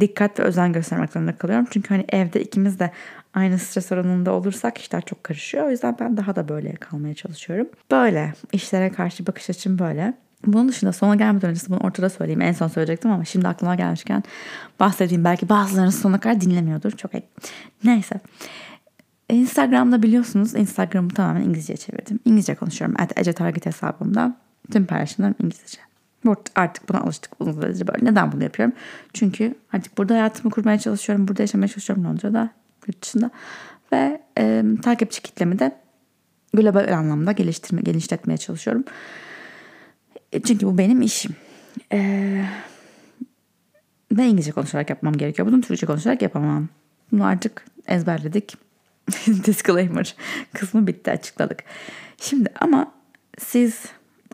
dikkat 0.00 0.40
ve 0.40 0.42
özen 0.42 0.72
göstermek 0.72 1.12
zorunda 1.12 1.36
kalıyorum. 1.36 1.66
Çünkü 1.70 1.88
hani 1.88 2.04
evde 2.08 2.42
ikimiz 2.42 2.78
de 2.78 2.90
aynı 3.36 3.58
stres 3.58 3.92
oranında 3.92 4.32
olursak 4.32 4.78
işler 4.78 5.02
çok 5.02 5.24
karışıyor. 5.24 5.66
O 5.66 5.70
yüzden 5.70 5.96
ben 6.00 6.16
daha 6.16 6.36
da 6.36 6.48
böyle 6.48 6.74
kalmaya 6.74 7.14
çalışıyorum. 7.14 7.68
Böyle 7.90 8.34
işlere 8.52 8.92
karşı 8.92 9.26
bakış 9.26 9.50
açım 9.50 9.78
böyle. 9.78 10.14
Bunun 10.46 10.68
dışında 10.68 10.92
sona 10.92 11.14
gelmeden 11.14 11.50
önce 11.50 11.60
bunu 11.68 11.78
ortada 11.78 12.10
söyleyeyim. 12.10 12.40
En 12.40 12.52
son 12.52 12.68
söyleyecektim 12.68 13.10
ama 13.10 13.24
şimdi 13.24 13.48
aklıma 13.48 13.74
gelmişken 13.74 14.22
bahsedeyim. 14.80 15.24
Belki 15.24 15.48
bazılarınız 15.48 16.00
sonuna 16.00 16.20
kadar 16.20 16.40
dinlemiyordur. 16.40 16.90
Çok 16.90 17.14
iyi. 17.14 17.22
Neyse. 17.84 18.20
Instagram'da 19.28 20.02
biliyorsunuz 20.02 20.54
Instagram'ı 20.54 21.08
tamamen 21.08 21.40
İngilizce 21.40 21.76
çevirdim. 21.76 22.20
İngilizce 22.24 22.54
konuşuyorum. 22.54 22.96
At 22.98 23.18
Ece 23.18 23.32
Target 23.32 23.66
hesabımda. 23.66 24.36
Tüm 24.72 24.86
paylaşımlarım 24.86 25.34
İngilizce. 25.42 25.78
Artık 26.54 26.88
buna 26.88 27.00
alıştık 27.00 27.32
uzun 27.40 27.52
süredir 27.52 27.86
böyle. 27.86 28.04
Neden 28.04 28.32
bunu 28.32 28.42
yapıyorum? 28.42 28.74
Çünkü 29.12 29.54
artık 29.72 29.98
burada 29.98 30.14
hayatımı 30.14 30.50
kurmaya 30.50 30.78
çalışıyorum. 30.78 31.28
Burada 31.28 31.42
yaşamaya 31.42 31.68
çalışıyorum 31.68 32.04
Londra'da, 32.04 32.50
yurt 32.86 33.02
dışında. 33.02 33.30
Ve 33.92 34.20
e, 34.38 34.64
takipçi 34.82 35.22
kitlemi 35.22 35.58
de 35.58 35.76
global 36.54 36.92
anlamda 36.92 37.32
geliştirme, 37.32 37.82
genişletmeye 37.82 38.36
çalışıyorum. 38.36 38.84
E, 40.32 40.42
çünkü 40.42 40.66
bu 40.66 40.78
benim 40.78 41.02
işim. 41.02 41.36
Ee, 41.92 42.44
ve 44.12 44.26
İngilizce 44.26 44.52
konuşarak 44.52 44.90
yapmam 44.90 45.16
gerekiyor. 45.16 45.48
Bunu 45.48 45.60
Türkçe 45.60 45.86
konuşarak 45.86 46.22
yapamam. 46.22 46.68
Bunu 47.12 47.24
artık 47.24 47.64
ezberledik. 47.86 48.54
Disclaimer 49.26 50.16
kısmı 50.52 50.86
bitti 50.86 51.10
açıkladık. 51.10 51.64
Şimdi 52.20 52.48
ama 52.60 52.92
siz 53.38 53.84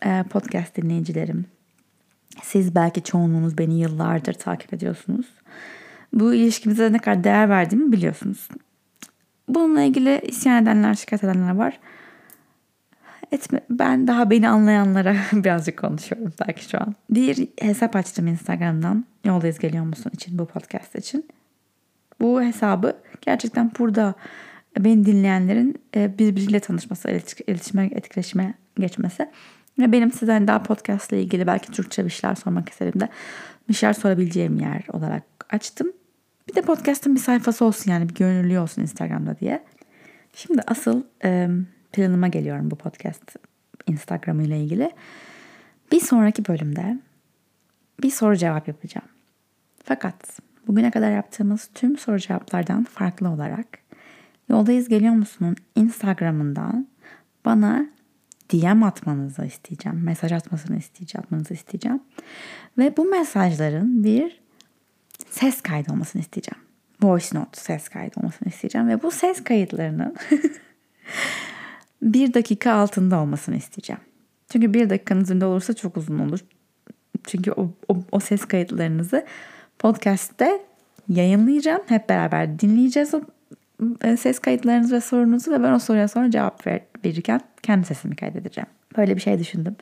e, 0.04 0.24
podcast 0.30 0.76
dinleyicilerim, 0.76 1.46
siz 2.42 2.74
belki 2.74 3.02
çoğunluğunuz 3.02 3.58
beni 3.58 3.80
yıllardır 3.80 4.34
takip 4.34 4.74
ediyorsunuz. 4.74 5.26
Bu 6.12 6.34
ilişkimize 6.34 6.92
ne 6.92 6.98
kadar 6.98 7.24
değer 7.24 7.48
verdiğimi 7.48 7.92
biliyorsunuz. 7.92 8.48
Bununla 9.48 9.82
ilgili 9.82 10.20
isyan 10.24 10.62
edenler, 10.62 10.94
şikayet 10.94 11.24
edenler 11.24 11.54
var. 11.54 11.80
Etme, 13.32 13.60
ben 13.70 14.06
daha 14.06 14.30
beni 14.30 14.48
anlayanlara 14.48 15.16
birazcık 15.32 15.78
konuşuyorum 15.78 16.32
belki 16.46 16.64
şu 16.64 16.78
an. 16.78 16.94
Bir 17.10 17.48
hesap 17.60 17.96
açtım 17.96 18.26
Instagram'dan. 18.26 19.04
Yoldayız 19.24 19.58
geliyor 19.58 19.84
musun 19.84 20.10
için 20.14 20.38
bu 20.38 20.46
podcast 20.46 20.96
için. 20.96 21.26
Bu 22.20 22.42
hesabı 22.42 22.96
gerçekten 23.20 23.72
burada 23.78 24.14
beni 24.78 25.06
dinleyenlerin 25.06 25.82
e, 25.96 26.18
birbiriyle 26.18 26.60
tanışması, 26.60 27.10
iletişime, 27.10 27.86
etkileşime 27.86 28.54
geçmesi. 28.78 29.30
Ve 29.78 29.92
benim 29.92 30.12
size 30.12 30.46
daha 30.46 30.62
podcast 30.62 31.12
ile 31.12 31.22
ilgili 31.22 31.46
belki 31.46 31.72
Türkçe 31.72 32.04
bir 32.04 32.10
şeyler 32.10 32.34
sormak 32.34 32.68
istediğimde 32.68 33.08
bir 33.68 33.74
şeyler 33.74 33.92
sorabileceğim 33.92 34.60
yer 34.60 34.84
olarak 34.92 35.22
açtım. 35.50 35.92
Bir 36.52 36.56
de 36.56 36.62
podcast'ın 36.62 37.14
bir 37.14 37.20
sayfası 37.20 37.64
olsun 37.64 37.90
yani 37.90 38.08
bir 38.08 38.14
gönüllü 38.14 38.58
olsun 38.58 38.82
Instagram'da 38.82 39.38
diye. 39.38 39.64
Şimdi 40.34 40.62
asıl 40.66 41.02
planıma 41.92 42.28
geliyorum 42.28 42.70
bu 42.70 42.76
podcast 42.76 43.36
Instagram 43.86 44.40
ile 44.40 44.60
ilgili. 44.60 44.90
Bir 45.92 46.00
sonraki 46.00 46.44
bölümde 46.44 46.98
bir 48.02 48.10
soru 48.10 48.36
cevap 48.36 48.68
yapacağım. 48.68 49.08
Fakat 49.84 50.40
bugüne 50.66 50.90
kadar 50.90 51.12
yaptığımız 51.12 51.70
tüm 51.74 51.98
soru 51.98 52.18
cevaplardan 52.18 52.84
farklı 52.84 53.28
olarak 53.28 53.66
Yoldayız 54.48 54.88
geliyor 54.88 55.14
musunun 55.14 55.56
Instagram'ından 55.76 56.88
bana 57.44 57.86
DM 58.52 58.82
atmanızı 58.82 59.44
isteyeceğim. 59.44 60.04
Mesaj 60.04 60.32
atmasını 60.32 60.78
isteyeceğim, 60.78 61.24
atmanızı 61.24 61.54
isteyeceğim. 61.54 62.00
Ve 62.78 62.96
bu 62.96 63.04
mesajların 63.04 64.04
bir 64.04 64.41
ses 65.32 65.60
kaydı 65.60 65.92
olmasını 65.92 66.22
isteyeceğim. 66.22 66.62
Voice 67.02 67.26
note 67.32 67.60
ses 67.60 67.88
kaydı 67.88 68.20
olmasını 68.20 68.48
isteyeceğim. 68.48 68.88
Ve 68.88 69.02
bu 69.02 69.10
ses 69.10 69.44
kayıtlarının 69.44 70.16
bir 72.02 72.34
dakika 72.34 72.72
altında 72.72 73.20
olmasını 73.20 73.56
isteyeceğim. 73.56 74.00
Çünkü 74.48 74.74
bir 74.74 74.90
dakikanın 74.90 75.20
üzerinde 75.20 75.44
olursa 75.44 75.72
çok 75.74 75.96
uzun 75.96 76.18
olur. 76.18 76.40
Çünkü 77.24 77.52
o, 77.52 77.70
o, 77.88 78.02
o 78.12 78.20
ses 78.20 78.44
kayıtlarınızı 78.44 79.26
podcast'te 79.78 80.62
yayınlayacağım. 81.08 81.82
Hep 81.86 82.08
beraber 82.08 82.58
dinleyeceğiz 82.58 83.14
o 83.14 83.20
e, 84.04 84.16
ses 84.16 84.38
kayıtlarınızı 84.38 84.94
ve 84.94 85.00
sorunuzu 85.00 85.52
ve 85.52 85.62
ben 85.62 85.72
o 85.72 85.78
soruya 85.78 86.08
sonra 86.08 86.30
cevap 86.30 86.66
ver, 86.66 86.80
verirken 87.04 87.40
kendi 87.62 87.86
sesimi 87.86 88.16
kaydedeceğim. 88.16 88.68
Böyle 88.96 89.16
bir 89.16 89.20
şey 89.20 89.38
düşündüm. 89.38 89.76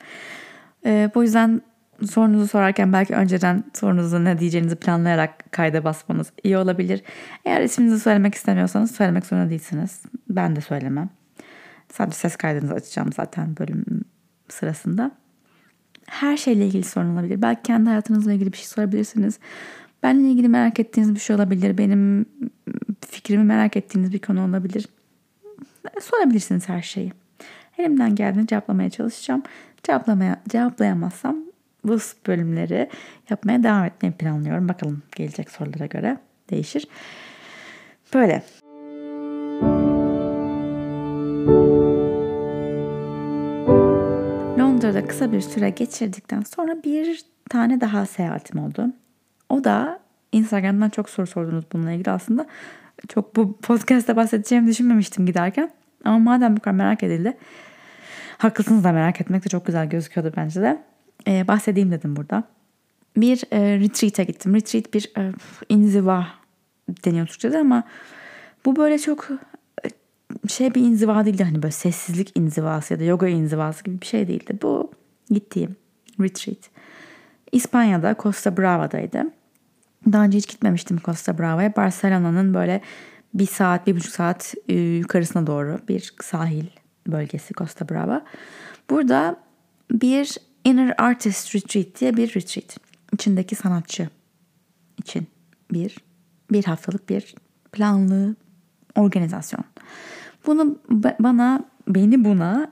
E, 0.85 1.11
bu 1.15 1.23
yüzden 1.23 1.61
sorunuzu 2.07 2.47
sorarken 2.47 2.93
belki 2.93 3.13
önceden 3.13 3.63
sorunuzu 3.73 4.23
ne 4.23 4.39
diyeceğinizi 4.39 4.75
planlayarak 4.75 5.51
kayda 5.51 5.83
basmanız 5.83 6.31
iyi 6.43 6.57
olabilir. 6.57 7.03
Eğer 7.45 7.61
isminizi 7.61 7.99
söylemek 7.99 8.35
istemiyorsanız 8.35 8.95
söylemek 8.95 9.25
zorunda 9.25 9.49
değilsiniz. 9.49 10.01
Ben 10.29 10.55
de 10.55 10.61
söylemem. 10.61 11.09
Sadece 11.93 12.17
ses 12.17 12.35
kaydınızı 12.35 12.73
açacağım 12.73 13.13
zaten 13.13 13.57
bölüm 13.57 13.85
sırasında. 14.49 15.11
Her 16.05 16.37
şeyle 16.37 16.65
ilgili 16.65 16.83
sorun 16.83 17.13
olabilir. 17.13 17.41
Belki 17.41 17.61
kendi 17.63 17.89
hayatınızla 17.89 18.33
ilgili 18.33 18.51
bir 18.51 18.57
şey 18.57 18.65
sorabilirsiniz. 18.65 19.39
Benle 20.03 20.29
ilgili 20.29 20.47
merak 20.47 20.79
ettiğiniz 20.79 21.15
bir 21.15 21.19
şey 21.19 21.35
olabilir. 21.35 21.77
Benim 21.77 22.25
fikrimi 23.09 23.43
merak 23.43 23.77
ettiğiniz 23.77 24.13
bir 24.13 24.19
konu 24.19 24.45
olabilir. 24.49 24.87
Sorabilirsiniz 26.01 26.69
her 26.69 26.81
şeyi. 26.81 27.13
Elimden 27.77 28.15
geldiğince 28.15 28.47
cevaplamaya 28.47 28.89
çalışacağım. 28.89 29.43
Cevaplamaya, 29.83 30.41
cevaplayamazsam 30.49 31.50
bu 31.83 31.97
bölümleri 32.27 32.89
yapmaya 33.29 33.63
devam 33.63 33.85
etmeyi 33.85 34.13
planlıyorum. 34.13 34.69
Bakalım 34.69 35.03
gelecek 35.15 35.51
sorulara 35.51 35.85
göre 35.85 36.17
değişir. 36.49 36.87
Böyle. 38.13 38.43
Londra'da 44.59 45.07
kısa 45.07 45.31
bir 45.31 45.41
süre 45.41 45.69
geçirdikten 45.69 46.41
sonra 46.41 46.83
bir 46.83 47.25
tane 47.49 47.81
daha 47.81 48.05
seyahatim 48.05 48.59
oldu. 48.59 48.85
O 49.49 49.63
da 49.63 49.99
Instagram'dan 50.31 50.89
çok 50.89 51.09
soru 51.09 51.27
sordunuz 51.27 51.65
bununla 51.73 51.91
ilgili 51.91 52.11
aslında. 52.11 52.45
Çok 53.07 53.35
bu 53.35 53.57
podcast'ta 53.57 54.15
bahsedeceğimi 54.15 54.67
düşünmemiştim 54.67 55.25
giderken. 55.25 55.71
Ama 56.05 56.19
madem 56.19 56.57
bu 56.57 56.59
kadar 56.59 56.75
merak 56.75 57.03
edildi. 57.03 57.37
Haklısınız 58.37 58.83
da 58.83 58.91
merak 58.91 59.21
etmek 59.21 59.45
de 59.45 59.49
çok 59.49 59.65
güzel 59.65 59.89
gözüküyordu 59.89 60.33
bence 60.37 60.61
de. 60.61 60.90
Ee, 61.27 61.47
bahsedeyim 61.47 61.91
dedim 61.91 62.15
burada. 62.15 62.43
Bir 63.17 63.43
e, 63.51 63.79
retreat'e 63.79 64.23
gittim. 64.23 64.55
Retreat 64.55 64.93
bir 64.93 65.11
e, 65.17 65.31
inziva 65.69 66.27
deniyor 67.05 67.27
Türkçe'de 67.27 67.57
ama 67.57 67.83
bu 68.65 68.75
böyle 68.75 68.99
çok 68.99 69.27
e, 69.85 69.89
şey 70.49 70.75
bir 70.75 70.81
inziva 70.81 71.25
değildi. 71.25 71.43
Hani 71.43 71.63
böyle 71.63 71.71
sessizlik 71.71 72.39
inzivası 72.39 72.93
ya 72.93 72.99
da 72.99 73.03
yoga 73.03 73.27
inzivası 73.27 73.83
gibi 73.83 74.01
bir 74.01 74.05
şey 74.05 74.27
değildi. 74.27 74.57
Bu 74.61 74.91
gittiğim 75.29 75.75
retreat. 76.21 76.69
İspanya'da 77.51 78.15
Costa 78.19 78.57
Brava'daydı. 78.57 79.23
Daha 80.11 80.23
önce 80.23 80.37
hiç 80.37 80.47
gitmemiştim 80.47 80.99
Costa 81.05 81.37
Brava'ya. 81.37 81.75
Barcelona'nın 81.75 82.53
böyle 82.53 82.81
bir 83.33 83.47
saat, 83.47 83.87
bir 83.87 83.95
buçuk 83.95 84.11
saat 84.11 84.53
e, 84.69 84.73
yukarısına 84.73 85.47
doğru 85.47 85.79
bir 85.87 86.13
sahil 86.21 86.65
bölgesi 87.07 87.53
Costa 87.53 87.89
Brava. 87.89 88.25
Burada 88.89 89.37
bir 89.91 90.37
Inner 90.63 90.95
Artist 90.97 91.55
Retreat 91.55 91.99
diye 91.99 92.17
bir 92.17 92.35
retreat. 92.35 92.77
İçindeki 93.13 93.55
sanatçı 93.55 94.09
için 94.97 95.27
bir 95.71 95.97
bir 96.51 96.63
haftalık 96.63 97.09
bir 97.09 97.35
planlı 97.71 98.35
organizasyon. 98.95 99.63
Bunu 100.45 100.77
bana 101.19 101.65
beni 101.87 102.25
buna 102.25 102.71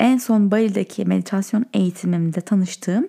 en 0.00 0.18
son 0.18 0.50
Bali'deki 0.50 1.04
meditasyon 1.04 1.66
eğitimimde 1.74 2.40
tanıştığım 2.40 3.08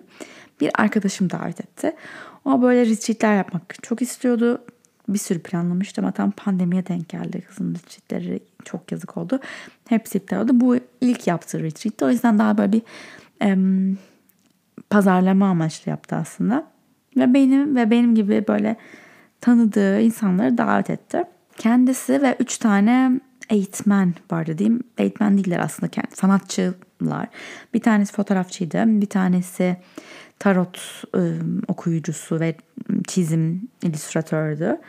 bir 0.60 0.70
arkadaşım 0.74 1.30
davet 1.30 1.60
etti. 1.60 1.96
O 2.44 2.62
böyle 2.62 2.86
retreatler 2.86 3.36
yapmak 3.36 3.82
çok 3.82 4.02
istiyordu. 4.02 4.62
Bir 5.08 5.18
sürü 5.18 5.42
planlamıştı 5.42 6.00
ama 6.00 6.12
tam 6.12 6.30
pandemiye 6.30 6.86
denk 6.86 7.08
geldi. 7.08 7.44
Kızın 7.48 7.74
retreatleri 7.74 8.40
çok 8.64 8.92
yazık 8.92 9.16
oldu. 9.16 9.40
Hepsi 9.88 10.18
iptal 10.18 10.40
oldu. 10.40 10.50
Bu 10.54 10.76
ilk 11.00 11.26
yaptığı 11.26 11.62
retreatti. 11.62 12.04
O 12.04 12.10
yüzden 12.10 12.38
daha 12.38 12.58
böyle 12.58 12.72
bir 12.72 12.82
em, 13.40 13.98
pazarlama 14.90 15.48
amaçlı 15.48 15.90
yaptı 15.90 16.16
aslında. 16.16 16.66
Ve 17.16 17.34
benim 17.34 17.76
ve 17.76 17.90
benim 17.90 18.14
gibi 18.14 18.44
böyle 18.48 18.76
tanıdığı 19.40 20.00
insanları 20.00 20.58
davet 20.58 20.90
etti. 20.90 21.24
Kendisi 21.56 22.22
ve 22.22 22.36
üç 22.40 22.58
tane 22.58 23.20
eğitmen 23.50 24.14
vardı 24.30 24.58
diyeyim. 24.58 24.82
Eğitmen 24.98 25.38
değiller 25.38 25.58
aslında 25.58 25.92
sanatçılar. 26.14 27.28
Bir 27.74 27.80
tanesi 27.80 28.12
fotoğrafçıydı. 28.12 28.84
Bir 28.86 29.06
tanesi 29.06 29.76
tarot 30.38 31.04
e, 31.16 31.20
okuyucusu 31.68 32.40
ve 32.40 32.54
çizim 33.08 33.68
illüstratördü. 33.82 34.80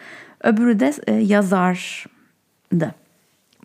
Öbürü 0.44 0.80
de 0.80 0.94
e, 1.08 1.14
yazardı. 1.14 2.96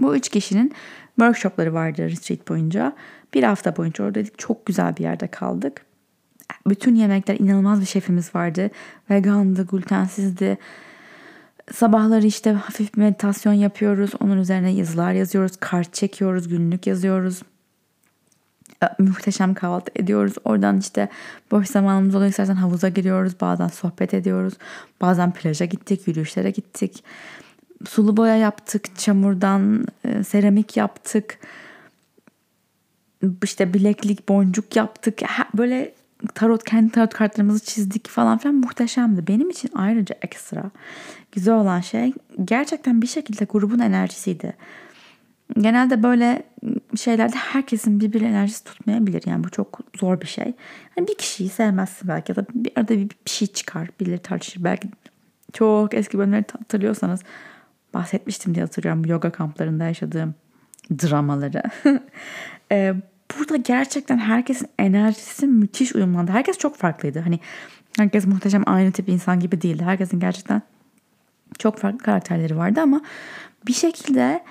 Bu 0.00 0.16
üç 0.16 0.28
kişinin 0.28 0.72
workshopları 1.18 1.74
vardı 1.74 2.10
retreat 2.10 2.48
boyunca. 2.48 2.92
Bir 3.34 3.42
hafta 3.42 3.76
boyunca 3.76 4.04
oradaydık. 4.04 4.38
Çok 4.38 4.66
güzel 4.66 4.96
bir 4.96 5.02
yerde 5.02 5.26
kaldık. 5.26 5.82
Bütün 6.66 6.94
yemekler 6.94 7.36
inanılmaz 7.38 7.80
bir 7.80 7.86
şefimiz 7.86 8.34
vardı. 8.34 8.70
Vegandı, 9.10 9.66
glutensizdi. 9.66 10.58
Sabahları 11.72 12.26
işte 12.26 12.52
hafif 12.52 12.94
bir 12.94 12.98
meditasyon 12.98 13.52
yapıyoruz. 13.52 14.10
Onun 14.20 14.38
üzerine 14.38 14.70
yazılar 14.70 15.12
yazıyoruz. 15.12 15.52
Kart 15.60 15.94
çekiyoruz, 15.94 16.48
günlük 16.48 16.86
yazıyoruz. 16.86 17.42
Muhteşem 18.98 19.54
kahvaltı 19.54 19.92
ediyoruz. 19.96 20.34
Oradan 20.44 20.78
işte 20.78 21.08
boş 21.50 21.68
zamanımız 21.68 22.14
oluyor 22.14 22.30
istersen 22.30 22.54
havuza 22.54 22.88
giriyoruz. 22.88 23.40
Bazen 23.40 23.68
sohbet 23.68 24.14
ediyoruz. 24.14 24.54
Bazen 25.00 25.32
plaja 25.32 25.64
gittik, 25.64 26.08
yürüyüşlere 26.08 26.50
gittik. 26.50 27.04
Sulu 27.88 28.16
boya 28.16 28.36
yaptık, 28.36 28.96
çamurdan 28.98 29.86
e, 30.04 30.24
seramik 30.24 30.76
yaptık. 30.76 31.38
İşte 33.44 33.74
bileklik, 33.74 34.28
boncuk 34.28 34.76
yaptık. 34.76 35.20
Böyle 35.54 35.94
tarot 36.34 36.64
kendi 36.64 36.92
tarot 36.92 37.14
kartlarımızı 37.14 37.64
çizdik 37.64 38.08
falan 38.08 38.38
filan 38.38 38.54
muhteşemdi. 38.54 39.26
Benim 39.26 39.50
için 39.50 39.70
ayrıca 39.74 40.16
ekstra 40.22 40.70
güzel 41.32 41.54
olan 41.54 41.80
şey 41.80 42.12
gerçekten 42.44 43.02
bir 43.02 43.06
şekilde 43.06 43.44
grubun 43.44 43.78
enerjisiydi. 43.78 44.56
Genelde 45.58 46.02
böyle 46.02 46.42
şeylerde 46.96 47.36
herkesin 47.36 48.00
birbiri 48.00 48.24
enerjisi 48.24 48.64
tutmayabilir. 48.64 49.22
Yani 49.26 49.44
bu 49.44 49.50
çok 49.50 49.80
zor 50.00 50.20
bir 50.20 50.26
şey. 50.26 50.54
Yani 50.96 51.08
bir 51.08 51.14
kişiyi 51.18 51.48
sevmezsin 51.48 52.08
belki 52.08 52.32
ya 52.32 52.36
da 52.36 52.46
bir 52.54 52.72
arada 52.76 52.94
bir, 52.94 53.08
bir 53.08 53.30
şey 53.30 53.48
çıkar. 53.48 53.88
Birileri 54.00 54.18
tartışır. 54.18 54.64
Belki 54.64 54.88
çok 55.52 55.94
eski 55.94 56.18
bölümleri 56.18 56.44
hatırlıyorsanız 56.58 57.20
bahsetmiştim 57.94 58.54
diye 58.54 58.64
hatırlıyorum. 58.64 59.04
Yoga 59.04 59.32
kamplarında 59.32 59.84
yaşadığım 59.84 60.34
dramaları. 60.90 61.62
burada 63.38 63.56
gerçekten 63.56 64.18
herkesin 64.18 64.68
enerjisi 64.78 65.46
müthiş 65.46 65.94
uyumlandı. 65.94 66.32
Herkes 66.32 66.58
çok 66.58 66.76
farklıydı. 66.76 67.18
Hani 67.18 67.40
herkes 67.98 68.26
muhteşem 68.26 68.62
aynı 68.66 68.92
tip 68.92 69.08
insan 69.08 69.40
gibi 69.40 69.62
değildi. 69.62 69.84
Herkesin 69.84 70.20
gerçekten 70.20 70.62
çok 71.58 71.78
farklı 71.78 71.98
karakterleri 71.98 72.56
vardı 72.56 72.80
ama 72.80 73.00
bir 73.66 73.72
şekilde 73.72 74.44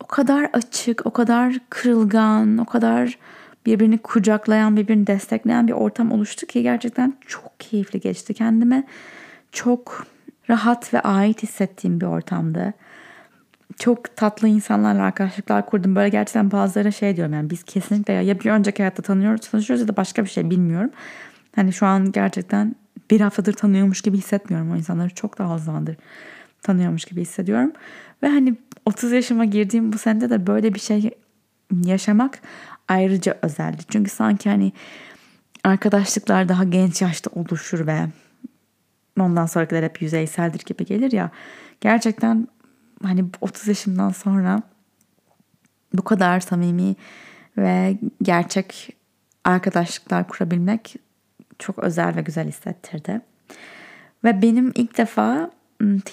o 0.00 0.06
kadar 0.06 0.50
açık, 0.52 1.06
o 1.06 1.10
kadar 1.10 1.58
kırılgan, 1.70 2.58
o 2.58 2.64
kadar 2.64 3.18
birbirini 3.66 3.98
kucaklayan, 3.98 4.76
birbirini 4.76 5.06
destekleyen 5.06 5.68
bir 5.68 5.72
ortam 5.72 6.12
oluştu 6.12 6.46
ki 6.46 6.62
gerçekten 6.62 7.14
çok 7.26 7.60
keyifli 7.60 8.00
geçti. 8.00 8.34
Kendime 8.34 8.84
çok 9.52 10.06
rahat 10.50 10.94
ve 10.94 11.00
ait 11.00 11.42
hissettiğim 11.42 12.00
bir 12.00 12.06
ortamdı. 12.06 12.74
Çok 13.78 14.16
tatlı 14.16 14.48
insanlarla 14.48 15.02
arkadaşlıklar 15.02 15.66
kurdum. 15.66 15.96
Böyle 15.96 16.08
gerçekten 16.08 16.50
bazıları 16.50 16.92
şey 16.92 17.16
diyorum 17.16 17.34
yani 17.34 17.50
biz 17.50 17.62
kesinlikle 17.62 18.12
ya 18.12 18.40
bir 18.40 18.50
önceki 18.50 18.82
hayatta 18.82 19.02
tanıyoruz, 19.02 19.50
tanışıyoruz 19.50 19.80
ya 19.80 19.88
da 19.88 19.96
başka 19.96 20.24
bir 20.24 20.30
şey 20.30 20.50
bilmiyorum. 20.50 20.90
Hani 21.56 21.72
şu 21.72 21.86
an 21.86 22.12
gerçekten 22.12 22.74
bir 23.10 23.20
haftadır 23.20 23.52
tanıyormuş 23.52 24.00
gibi 24.00 24.18
hissetmiyorum 24.18 24.70
o 24.72 24.76
insanları. 24.76 25.10
Çok 25.10 25.38
daha 25.38 25.54
az 25.54 25.64
zamandır 25.64 25.96
tanıyormuş 26.62 27.04
gibi 27.04 27.20
hissediyorum. 27.20 27.72
Ve 28.22 28.28
hani 28.28 28.56
30 28.84 29.12
yaşıma 29.12 29.44
girdiğim 29.44 29.92
bu 29.92 29.98
senede 29.98 30.30
de 30.30 30.46
böyle 30.46 30.74
bir 30.74 30.80
şey 30.80 31.10
yaşamak 31.84 32.38
ayrıca 32.88 33.38
özeldi. 33.42 33.82
Çünkü 33.88 34.10
sanki 34.10 34.50
hani 34.50 34.72
arkadaşlıklar 35.64 36.48
daha 36.48 36.64
genç 36.64 37.02
yaşta 37.02 37.30
oluşur 37.34 37.86
ve 37.86 37.98
ondan 39.20 39.46
sonrakiler 39.46 39.82
hep 39.82 40.02
yüzeyseldir 40.02 40.64
gibi 40.66 40.84
gelir 40.84 41.12
ya. 41.12 41.30
Gerçekten 41.80 42.48
hani 43.02 43.24
30 43.40 43.68
yaşımdan 43.68 44.10
sonra 44.10 44.62
bu 45.94 46.04
kadar 46.04 46.40
samimi 46.40 46.96
ve 47.58 47.98
gerçek 48.22 48.96
arkadaşlıklar 49.44 50.28
kurabilmek 50.28 50.96
çok 51.58 51.78
özel 51.78 52.16
ve 52.16 52.22
güzel 52.22 52.48
hissettirdi. 52.48 53.20
Ve 54.24 54.42
benim 54.42 54.72
ilk 54.74 54.98
defa 54.98 55.50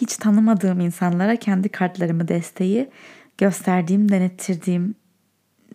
hiç 0.02 0.18
tanımadığım 0.18 0.80
insanlara 0.80 1.36
kendi 1.36 1.70
kartlarımı 1.70 2.28
desteği 2.28 2.90
gösterdiğim, 3.38 4.10
denettirdiğim 4.10 4.96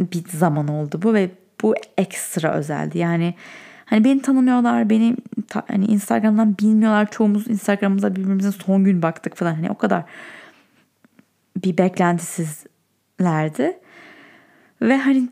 bir 0.01 0.29
zaman 0.29 0.69
oldu 0.69 1.01
bu 1.03 1.15
ve 1.15 1.31
bu 1.63 1.75
ekstra 1.97 2.53
özeldi. 2.53 2.99
Yani 2.99 3.35
hani 3.85 4.05
beni 4.05 4.23
tanımıyorlar, 4.23 4.91
beni 4.91 5.17
hani 5.69 5.85
Instagram'dan 5.85 6.59
bilmiyorlar. 6.59 7.11
Çoğumuz 7.11 7.49
Instagram'ımıza 7.49 8.17
birbirimizin 8.17 8.51
son 8.51 8.85
gün 8.85 9.03
baktık 9.03 9.37
falan. 9.37 9.55
Hani 9.55 9.71
o 9.71 9.79
kadar 9.79 10.05
bir 11.65 11.79
beklentisizlerdi. 11.79 13.79
Ve 14.83 14.99
hani 14.99 15.29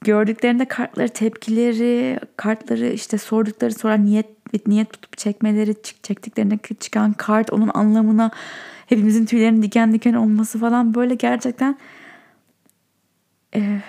gördüklerinde 0.00 0.64
kartları 0.64 1.08
tepkileri, 1.08 2.20
kartları 2.36 2.88
işte 2.88 3.18
sordukları 3.18 3.72
sorular 3.72 4.04
niyet 4.04 4.26
niyet 4.66 4.92
tutup 4.92 5.18
çekmeleri, 5.18 5.74
çektiklerinde 6.02 6.58
çıkan 6.80 7.12
kart 7.12 7.52
onun 7.52 7.70
anlamına 7.74 8.30
hepimizin 8.86 9.26
tüylerinin 9.26 9.62
diken 9.62 9.92
diken 9.92 10.14
olması 10.14 10.58
falan 10.58 10.94
böyle 10.94 11.14
gerçekten 11.14 11.78
e, 13.54 13.80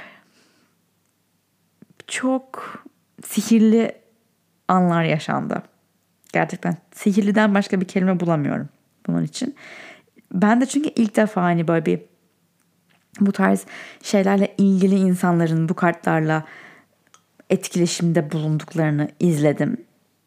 çok 2.08 2.84
sihirli 3.26 3.95
anlar 4.68 5.04
yaşandı. 5.04 5.64
Gerçekten 6.34 6.78
sihirliden 6.91 7.56
başka 7.56 7.82
bir 7.82 7.88
kelime 7.88 8.20
bulamıyorum 8.20 8.70
bunun 9.08 9.24
için. 9.24 9.56
Ben 10.34 10.61
de 10.61 10.65
çünkü 10.65 10.89
ilk 10.95 11.15
defa 11.15 11.41
hani 11.41 11.67
böyle 11.67 11.86
bir 11.86 11.99
bu 13.19 13.31
tarz 13.31 13.65
şeylerle 14.03 14.55
ilgili 14.57 14.95
insanların 14.95 15.69
bu 15.69 15.73
kartlarla 15.73 16.43
etkileşimde 17.49 18.31
bulunduklarını 18.31 19.07
izledim. 19.19 19.77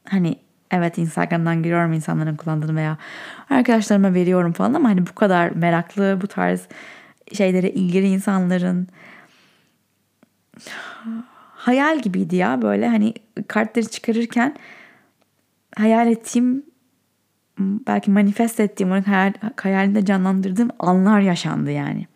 Hani 0.09 0.37
evet 0.71 0.99
Instagram'dan 0.99 1.63
giriyorum 1.63 1.93
insanların 1.93 2.37
kullandığını 2.37 2.77
veya 2.77 2.99
arkadaşlarıma 3.51 4.15
veriyorum 4.15 4.53
falan 4.53 4.75
ama 4.75 4.89
hani 4.89 5.07
bu 5.07 5.15
kadar 5.15 5.51
meraklı 5.51 6.19
bu 6.23 6.27
tarz 6.27 6.69
şeylere 7.33 7.71
ilgili 7.71 8.09
insanların 8.09 8.89
hayal 11.55 12.03
gibiydi 12.03 12.37
ya 12.37 12.63
böyle 12.63 12.89
hani 12.89 13.15
kartları 13.49 13.87
çıkarırken 13.89 14.57
hayal 15.77 16.09
ettiğim 16.09 16.63
belki 17.59 18.11
manifest 18.11 18.61
ettiğim 18.61 18.93
onu 18.93 19.07
hayal, 19.07 19.33
hayalimde 19.57 20.05
canlandırdığım 20.05 20.69
anlar 20.79 21.21
yaşandı 21.21 21.71
yani. 21.71 22.07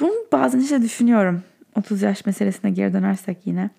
Bunu 0.00 0.12
bazen 0.32 0.60
işte 0.60 0.82
düşünüyorum. 0.82 1.42
30 1.76 2.02
yaş 2.02 2.26
meselesine 2.26 2.70
geri 2.70 2.92
dönersek 2.92 3.38
yine. 3.44 3.70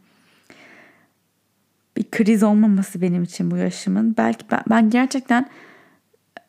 Bir 1.97 2.11
kriz 2.11 2.43
olmaması 2.43 3.01
benim 3.01 3.23
için 3.23 3.51
bu 3.51 3.57
yaşımın. 3.57 4.15
Belki 4.17 4.45
ben, 4.51 4.61
ben 4.69 4.89
gerçekten 4.89 5.49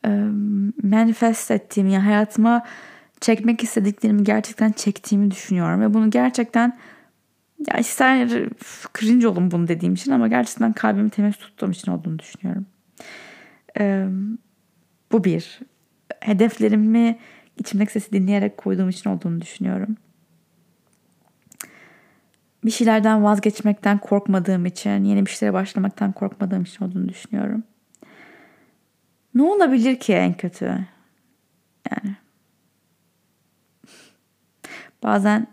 e, 0.07 0.09
manifest 0.83 1.51
ettiğim 1.51 1.89
yani 1.89 2.05
hayatıma 2.05 2.67
çekmek 3.21 3.63
istediklerimi 3.63 4.25
gerçekten 4.25 4.73
çektiğimi 4.73 5.31
düşünüyorum. 5.31 5.81
Ve 5.81 5.95
bunu 5.95 6.11
gerçekten 6.11 6.79
ya 7.73 7.79
ister 7.79 8.29
cringe 8.99 9.29
olun 9.29 9.51
bunu 9.51 9.69
dediğim 9.69 9.95
için 9.95 10.13
ama 10.13 10.29
gerçekten 10.29 10.73
kalbimi 10.73 11.11
temiz 11.11 11.37
tuttuğum 11.37 11.71
için 11.71 11.93
olduğunu 11.93 12.19
düşünüyorum. 12.19 12.67
E, 13.81 14.07
bu 15.13 15.25
bir. 15.25 15.61
Hedeflerimi 16.21 17.19
içimdeki 17.59 17.93
sesi 17.93 18.13
dinleyerek 18.13 18.57
koyduğum 18.57 18.89
için 18.89 19.11
olduğunu 19.11 19.41
düşünüyorum. 19.41 19.97
Bir 22.65 22.71
şeylerden 22.71 23.25
vazgeçmekten 23.25 23.99
korkmadığım 23.99 24.67
için, 24.67 25.05
yeni 25.05 25.27
bir 25.27 25.31
şeylere 25.31 25.55
başlamaktan 25.55 26.13
korkmadığım 26.13 26.63
için 26.63 26.85
olduğunu 26.85 27.09
düşünüyorum. 27.09 27.65
Ne 29.35 29.43
olabilir 29.43 30.01
ki 30.01 30.13
en 30.13 30.35
kötü? 30.35 30.87
Yani 31.91 32.17
bazen 35.03 35.47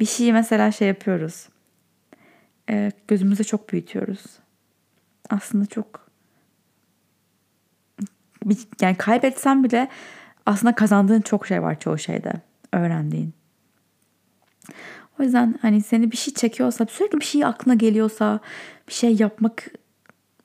bir 0.00 0.06
şeyi 0.06 0.32
mesela 0.32 0.72
şey 0.72 0.88
yapıyoruz. 0.88 1.48
Gözümüzde 3.08 3.44
çok 3.44 3.72
büyütüyoruz. 3.72 4.24
Aslında 5.30 5.66
çok 5.66 6.03
yani 8.80 8.96
kaybetsem 8.96 9.64
bile 9.64 9.88
aslında 10.46 10.74
kazandığın 10.74 11.20
çok 11.20 11.46
şey 11.46 11.62
var 11.62 11.80
çoğu 11.80 11.98
şeyde. 11.98 12.32
Öğrendiğin. 12.72 13.32
O 15.20 15.22
yüzden 15.22 15.54
hani 15.62 15.82
seni 15.82 16.10
bir 16.10 16.16
şey 16.16 16.34
çekiyorsa, 16.34 16.86
sürekli 16.86 17.20
bir 17.20 17.24
şey 17.24 17.44
aklına 17.44 17.74
geliyorsa, 17.74 18.40
bir 18.88 18.92
şey 18.92 19.16
yapmak 19.18 19.66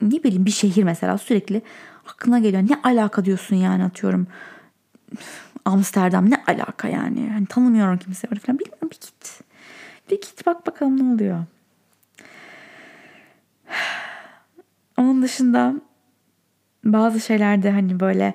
ne 0.02 0.24
bileyim 0.24 0.46
bir 0.46 0.52
şehir 0.52 0.84
mesela 0.84 1.18
sürekli 1.18 1.62
aklına 2.08 2.40
geliyor. 2.40 2.64
Ne 2.70 2.80
alaka 2.84 3.26
diyorsun 3.26 3.56
yani 3.56 3.84
atıyorum. 3.84 4.28
Amsterdam 5.66 6.30
ne 6.30 6.44
alaka 6.48 6.88
yani. 6.88 7.30
Hani 7.34 7.46
tanımıyorum 7.46 7.98
kimse 7.98 8.28
orada 8.28 8.40
falan. 8.40 8.60
Bilmiyorum 8.60 8.90
bir 8.92 9.00
git. 9.00 9.42
Bir 10.12 10.22
git 10.22 10.46
bak 10.46 10.68
bakalım 10.68 10.98
ne 10.98 11.14
oluyor. 11.14 11.44
Onun 14.98 15.22
dışında 15.22 15.76
bazı 16.84 17.20
şeylerde 17.20 17.72
hani 17.72 18.00
böyle 18.00 18.34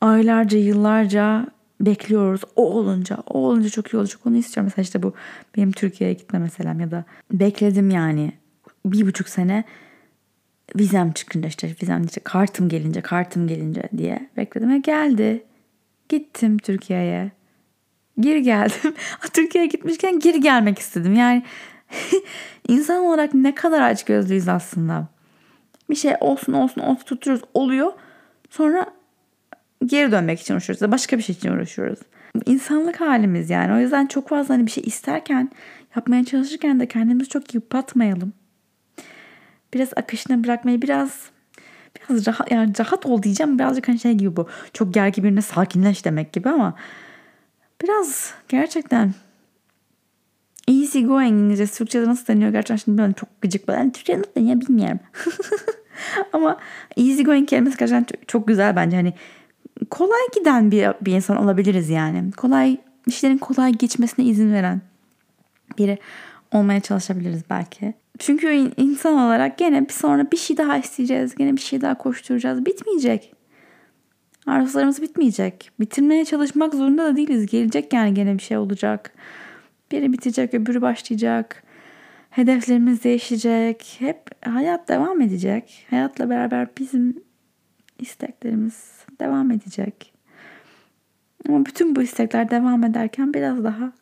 aylarca 0.00 0.58
yıllarca 0.58 1.46
bekliyoruz. 1.80 2.40
O 2.56 2.72
olunca, 2.72 3.16
o 3.26 3.38
olunca 3.38 3.68
çok 3.68 3.94
iyi 3.94 3.96
olacak. 3.96 4.20
Onu 4.26 4.36
istiyorum. 4.36 4.64
Mesela 4.64 4.82
işte 4.82 5.02
bu 5.02 5.14
benim 5.56 5.72
Türkiye'ye 5.72 6.14
gitme 6.14 6.38
meselem 6.38 6.80
ya 6.80 6.90
da 6.90 7.04
bekledim 7.32 7.90
yani 7.90 8.32
bir 8.86 9.06
buçuk 9.06 9.28
sene 9.28 9.64
vizem 10.78 11.12
çıkınca 11.12 11.48
işte 11.48 11.74
vizem 11.82 12.04
işte 12.04 12.20
kartım 12.24 12.68
gelince 12.68 13.00
kartım 13.00 13.46
gelince 13.46 13.82
diye 13.96 14.28
bekledim 14.36 14.70
ve 14.70 14.78
geldi. 14.78 15.44
Gittim 16.08 16.58
Türkiye'ye. 16.58 17.30
Geri 18.20 18.42
geldim. 18.42 18.94
Türkiye'ye 19.32 19.68
gitmişken 19.68 20.18
geri 20.18 20.40
gelmek 20.40 20.78
istedim. 20.78 21.14
Yani 21.14 21.42
insan 22.68 23.04
olarak 23.04 23.34
ne 23.34 23.54
kadar 23.54 23.80
aç 23.80 24.04
gözlüyüz 24.04 24.48
aslında. 24.48 25.08
Bir 25.90 25.94
şey 25.94 26.14
olsun 26.20 26.52
olsun 26.52 26.80
olsun 26.80 27.04
tutuyoruz 27.04 27.44
oluyor. 27.54 27.92
Sonra 28.50 28.86
geri 29.86 30.12
dönmek 30.12 30.40
için 30.40 30.54
uğraşıyoruz. 30.54 30.92
Başka 30.92 31.18
bir 31.18 31.22
şey 31.22 31.34
için 31.34 31.52
uğraşıyoruz. 31.52 31.98
İnsanlık 32.46 33.00
halimiz 33.00 33.50
yani. 33.50 33.72
O 33.72 33.78
yüzden 33.78 34.06
çok 34.06 34.28
fazla 34.28 34.54
hani 34.54 34.66
bir 34.66 34.70
şey 34.70 34.84
isterken, 34.86 35.50
yapmaya 35.96 36.24
çalışırken 36.24 36.80
de 36.80 36.88
kendimizi 36.88 37.28
çok 37.28 37.54
yıpratmayalım. 37.54 38.32
Biraz 39.74 39.88
akışına 39.96 40.44
bırakmayı 40.44 40.82
biraz 40.82 41.30
biraz 41.96 42.26
rahat 42.26 42.52
yani 42.52 42.72
rahat 42.78 43.06
ol 43.06 43.22
diyeceğim. 43.22 43.58
Birazcık 43.58 43.88
hani 43.88 43.98
şey 43.98 44.12
gibi 44.12 44.36
bu. 44.36 44.48
Çok 44.72 44.94
gergin 44.94 45.24
birine 45.24 45.42
sakinleş 45.42 46.04
demek 46.04 46.32
gibi 46.32 46.48
ama 46.48 46.74
biraz 47.82 48.34
gerçekten 48.48 49.14
easy 50.80 51.00
going 51.00 51.30
İngilizce. 51.30 51.66
Türkçe'de 51.66 52.06
nasıl 52.06 52.26
deniyor 52.26 52.50
gerçekten 52.50 52.76
şimdi 52.76 53.02
ben 53.02 53.12
çok 53.12 53.42
gıcık. 53.42 53.68
Ben 53.68 53.92
Türkçe'de 53.92 54.18
nasıl 54.18 54.34
deniyor 54.36 54.60
bilmiyorum. 54.60 54.98
ama 56.32 56.56
easy 56.96 57.22
going 57.22 57.48
kelimesi 57.48 57.78
gerçekten 57.78 58.06
çok 58.26 58.48
güzel 58.48 58.76
bence. 58.76 58.96
Hani 58.96 59.14
kolay 59.90 60.20
giden 60.34 60.70
bir, 60.70 60.88
bir 61.00 61.12
insan 61.12 61.36
olabiliriz 61.36 61.90
yani. 61.90 62.30
Kolay 62.32 62.76
işlerin 63.06 63.38
kolay 63.38 63.72
geçmesine 63.72 64.24
izin 64.24 64.52
veren 64.52 64.80
biri 65.78 65.98
olmaya 66.52 66.80
çalışabiliriz 66.80 67.42
belki. 67.50 67.94
Çünkü 68.18 68.70
insan 68.76 69.14
olarak 69.18 69.58
gene 69.58 69.88
bir 69.88 69.92
sonra 69.92 70.30
bir 70.32 70.36
şey 70.36 70.56
daha 70.56 70.78
isteyeceğiz. 70.78 71.34
Gene 71.34 71.56
bir 71.56 71.60
şey 71.60 71.80
daha 71.80 71.98
koşturacağız. 71.98 72.66
Bitmeyecek. 72.66 73.34
Arzularımız 74.46 75.02
bitmeyecek. 75.02 75.70
Bitirmeye 75.80 76.24
çalışmak 76.24 76.74
zorunda 76.74 77.04
da 77.04 77.16
değiliz. 77.16 77.46
Gelecek 77.46 77.92
yani 77.92 78.14
gene 78.14 78.34
bir 78.34 78.42
şey 78.42 78.56
olacak. 78.56 79.12
Biri 79.92 80.12
bitecek, 80.12 80.54
öbürü 80.54 80.82
başlayacak. 80.82 81.62
Hedeflerimiz 82.30 83.04
değişecek. 83.04 83.96
Hep 83.98 84.30
hayat 84.44 84.88
devam 84.88 85.20
edecek. 85.20 85.86
Hayatla 85.90 86.30
beraber 86.30 86.68
bizim 86.78 87.22
isteklerimiz 87.98 89.04
devam 89.20 89.50
edecek. 89.50 90.12
Ama 91.48 91.66
bütün 91.66 91.96
bu 91.96 92.02
istekler 92.02 92.50
devam 92.50 92.84
ederken 92.84 93.34
biraz 93.34 93.64
daha 93.64 93.92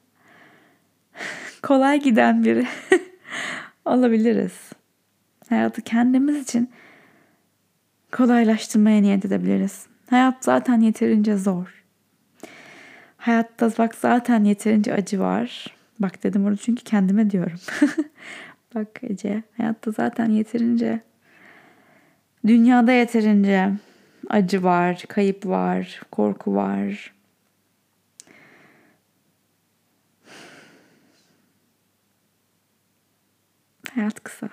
kolay 1.62 2.01
giden 2.01 2.45
biri 2.45 2.66
olabiliriz. 3.84 4.70
Hayatı 5.49 5.82
kendimiz 5.82 6.43
için 6.43 6.70
kolaylaştırmaya 8.12 9.01
niyet 9.01 9.24
edebiliriz. 9.24 9.86
Hayat 10.11 10.45
zaten 10.45 10.80
yeterince 10.80 11.36
zor. 11.36 11.84
Hayatta 13.16 13.70
bak 13.78 13.95
zaten 13.95 14.45
yeterince 14.45 14.95
acı 14.95 15.20
var. 15.20 15.80
Bak 16.01 16.22
dedim 16.22 16.46
onu 16.46 16.57
çünkü 16.57 16.84
kendime 16.84 17.30
diyorum. 17.30 17.59
bak 18.74 18.88
Ece 19.03 19.42
hayatta 19.57 19.90
zaten 19.90 20.30
yeterince 20.30 21.01
dünyada 22.46 22.92
yeterince 22.92 23.72
acı 24.28 24.62
var, 24.62 25.05
kayıp 25.09 25.46
var, 25.46 26.01
korku 26.11 26.55
var. 26.55 27.14
Hayat 33.94 34.24
kısa. 34.24 34.48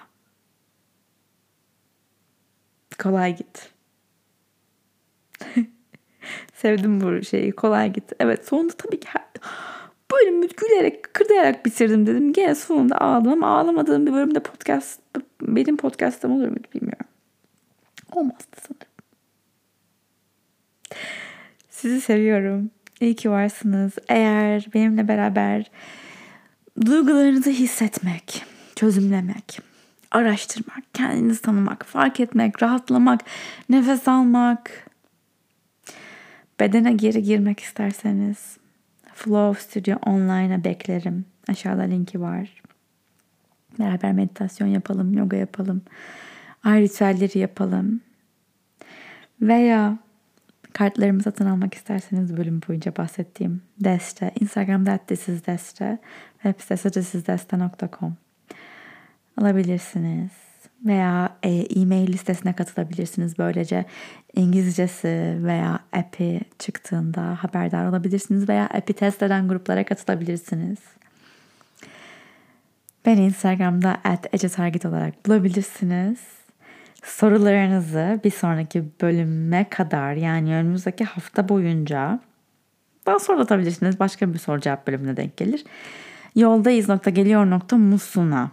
Kolay 3.00 3.36
git. 3.36 3.74
Sevdim 6.54 7.02
bu 7.02 7.24
şeyi. 7.24 7.52
Kolay 7.52 7.94
git. 7.94 8.12
Evet 8.20 8.48
sonunda 8.48 8.74
tabii 8.74 9.00
ki 9.00 9.08
bölümü 10.12 10.48
gülerek, 10.48 11.14
kırdayarak 11.14 11.66
bitirdim 11.66 12.08
dedim. 12.08 12.34
Gene 12.34 12.56
sonunda 12.56 13.02
ağladım 13.02 13.32
ama 13.32 13.60
ağlamadığım 13.60 14.06
bir 14.06 14.14
bölümde 14.14 14.40
podcast 14.40 15.00
benim 15.42 15.78
podcastım 15.78 16.32
olur 16.32 16.48
mu 16.48 16.58
bilmiyorum. 16.76 17.06
Olmazdı 18.12 18.58
sanırım. 18.68 18.88
Sizi 21.70 22.02
seviyorum. 22.02 22.72
İyi 23.02 23.16
ki 23.16 23.32
varsınız. 23.32 23.94
Eğer 24.08 24.68
benimle 24.74 25.08
beraber 25.08 25.72
duygularınızı 26.86 27.50
hissetmek, 27.50 28.46
çözümlemek, 28.76 29.60
araştırmak, 30.12 30.84
kendinizi 30.94 31.42
tanımak, 31.42 31.86
fark 31.86 32.20
etmek, 32.20 32.64
rahatlamak, 32.64 33.22
nefes 33.70 34.08
almak, 34.08 34.90
bedene 36.60 36.94
geri 36.94 37.24
girmek 37.24 37.60
isterseniz 37.60 38.58
Flow 39.18 39.60
Studio 39.60 39.96
Online'a 40.06 40.64
beklerim. 40.64 41.26
Aşağıda 41.50 41.82
linki 41.82 42.22
var. 42.22 42.62
Beraber 43.80 44.14
meditasyon 44.14 44.68
yapalım, 44.68 45.14
yoga 45.14 45.38
yapalım, 45.38 45.82
ay 46.64 46.82
ritüelleri 46.82 47.40
yapalım. 47.40 48.02
Veya 49.42 49.98
Kartlarımı 50.74 51.24
satın 51.24 51.46
almak 51.46 51.74
isterseniz 51.74 52.38
bölüm 52.38 52.62
boyunca 52.68 52.96
bahsettiğim 52.98 53.62
Deste, 53.80 54.32
Instagram'da 54.40 55.00
Deste, 55.10 55.98
web 56.44 56.62
sitesi 56.62 56.92
thisizdeste.com 56.92 58.18
alabilirsiniz. 59.38 60.47
Veya 60.86 61.38
e, 61.44 61.50
e-mail 61.50 62.08
listesine 62.08 62.54
katılabilirsiniz. 62.54 63.40
Böylece 63.40 63.86
İngilizcesi 64.34 65.38
veya 65.44 65.80
app'i 65.94 66.42
çıktığında 66.60 67.38
haberdar 67.44 67.86
olabilirsiniz. 67.86 68.50
Veya 68.50 68.66
app'i 68.66 68.94
test 68.94 69.24
eden 69.24 69.48
gruplara 69.48 69.86
katılabilirsiniz. 69.86 70.78
Beni 73.06 73.26
Instagram'da 73.26 73.98
at 74.04 74.34
Ece 74.34 74.48
olarak 74.88 75.26
bulabilirsiniz 75.26 76.20
sorularınızı 77.08 78.20
bir 78.24 78.32
sonraki 78.32 78.86
bölüme 79.02 79.70
kadar 79.70 80.14
yani 80.14 80.56
önümüzdeki 80.56 81.04
hafta 81.04 81.50
boyunca 81.50 82.20
bana 83.08 83.20
soru. 83.20 84.00
Başka 84.00 84.34
bir 84.34 84.40
soru 84.40 84.60
cevap 84.60 84.88
bölümüne 84.88 85.18
denk 85.18 85.38
gelir. 85.38 85.64
Yoldayız 86.36 86.90
nokta 86.90 87.10
geliyor 87.10 87.50
nokta 87.50 87.78
musuna 87.78 88.52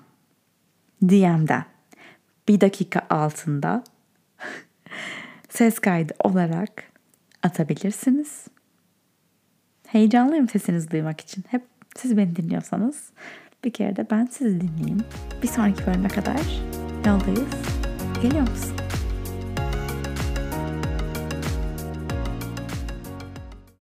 DM'den 1.03 1.65
bir 2.49 2.61
dakika 2.61 3.07
altında 3.11 3.85
ses 5.49 5.79
kaydı 5.79 6.13
olarak 6.25 6.93
atabilirsiniz. 7.43 8.47
Heyecanlıyım 9.87 10.49
sesinizi 10.49 10.91
duymak 10.91 11.21
için. 11.21 11.45
Hep 11.49 11.63
siz 11.97 12.17
beni 12.17 12.37
dinliyorsanız 12.37 13.11
bir 13.65 13.73
kere 13.73 13.97
de 13.97 14.07
ben 14.11 14.27
sizi 14.27 14.61
dinleyeyim. 14.61 15.05
Bir 15.43 15.49
sonraki 15.49 15.87
bölüme 15.87 16.09
kadar 16.09 16.41
yoldayız. 17.07 17.55
Geliyor 18.23 18.49
musun? 18.49 18.84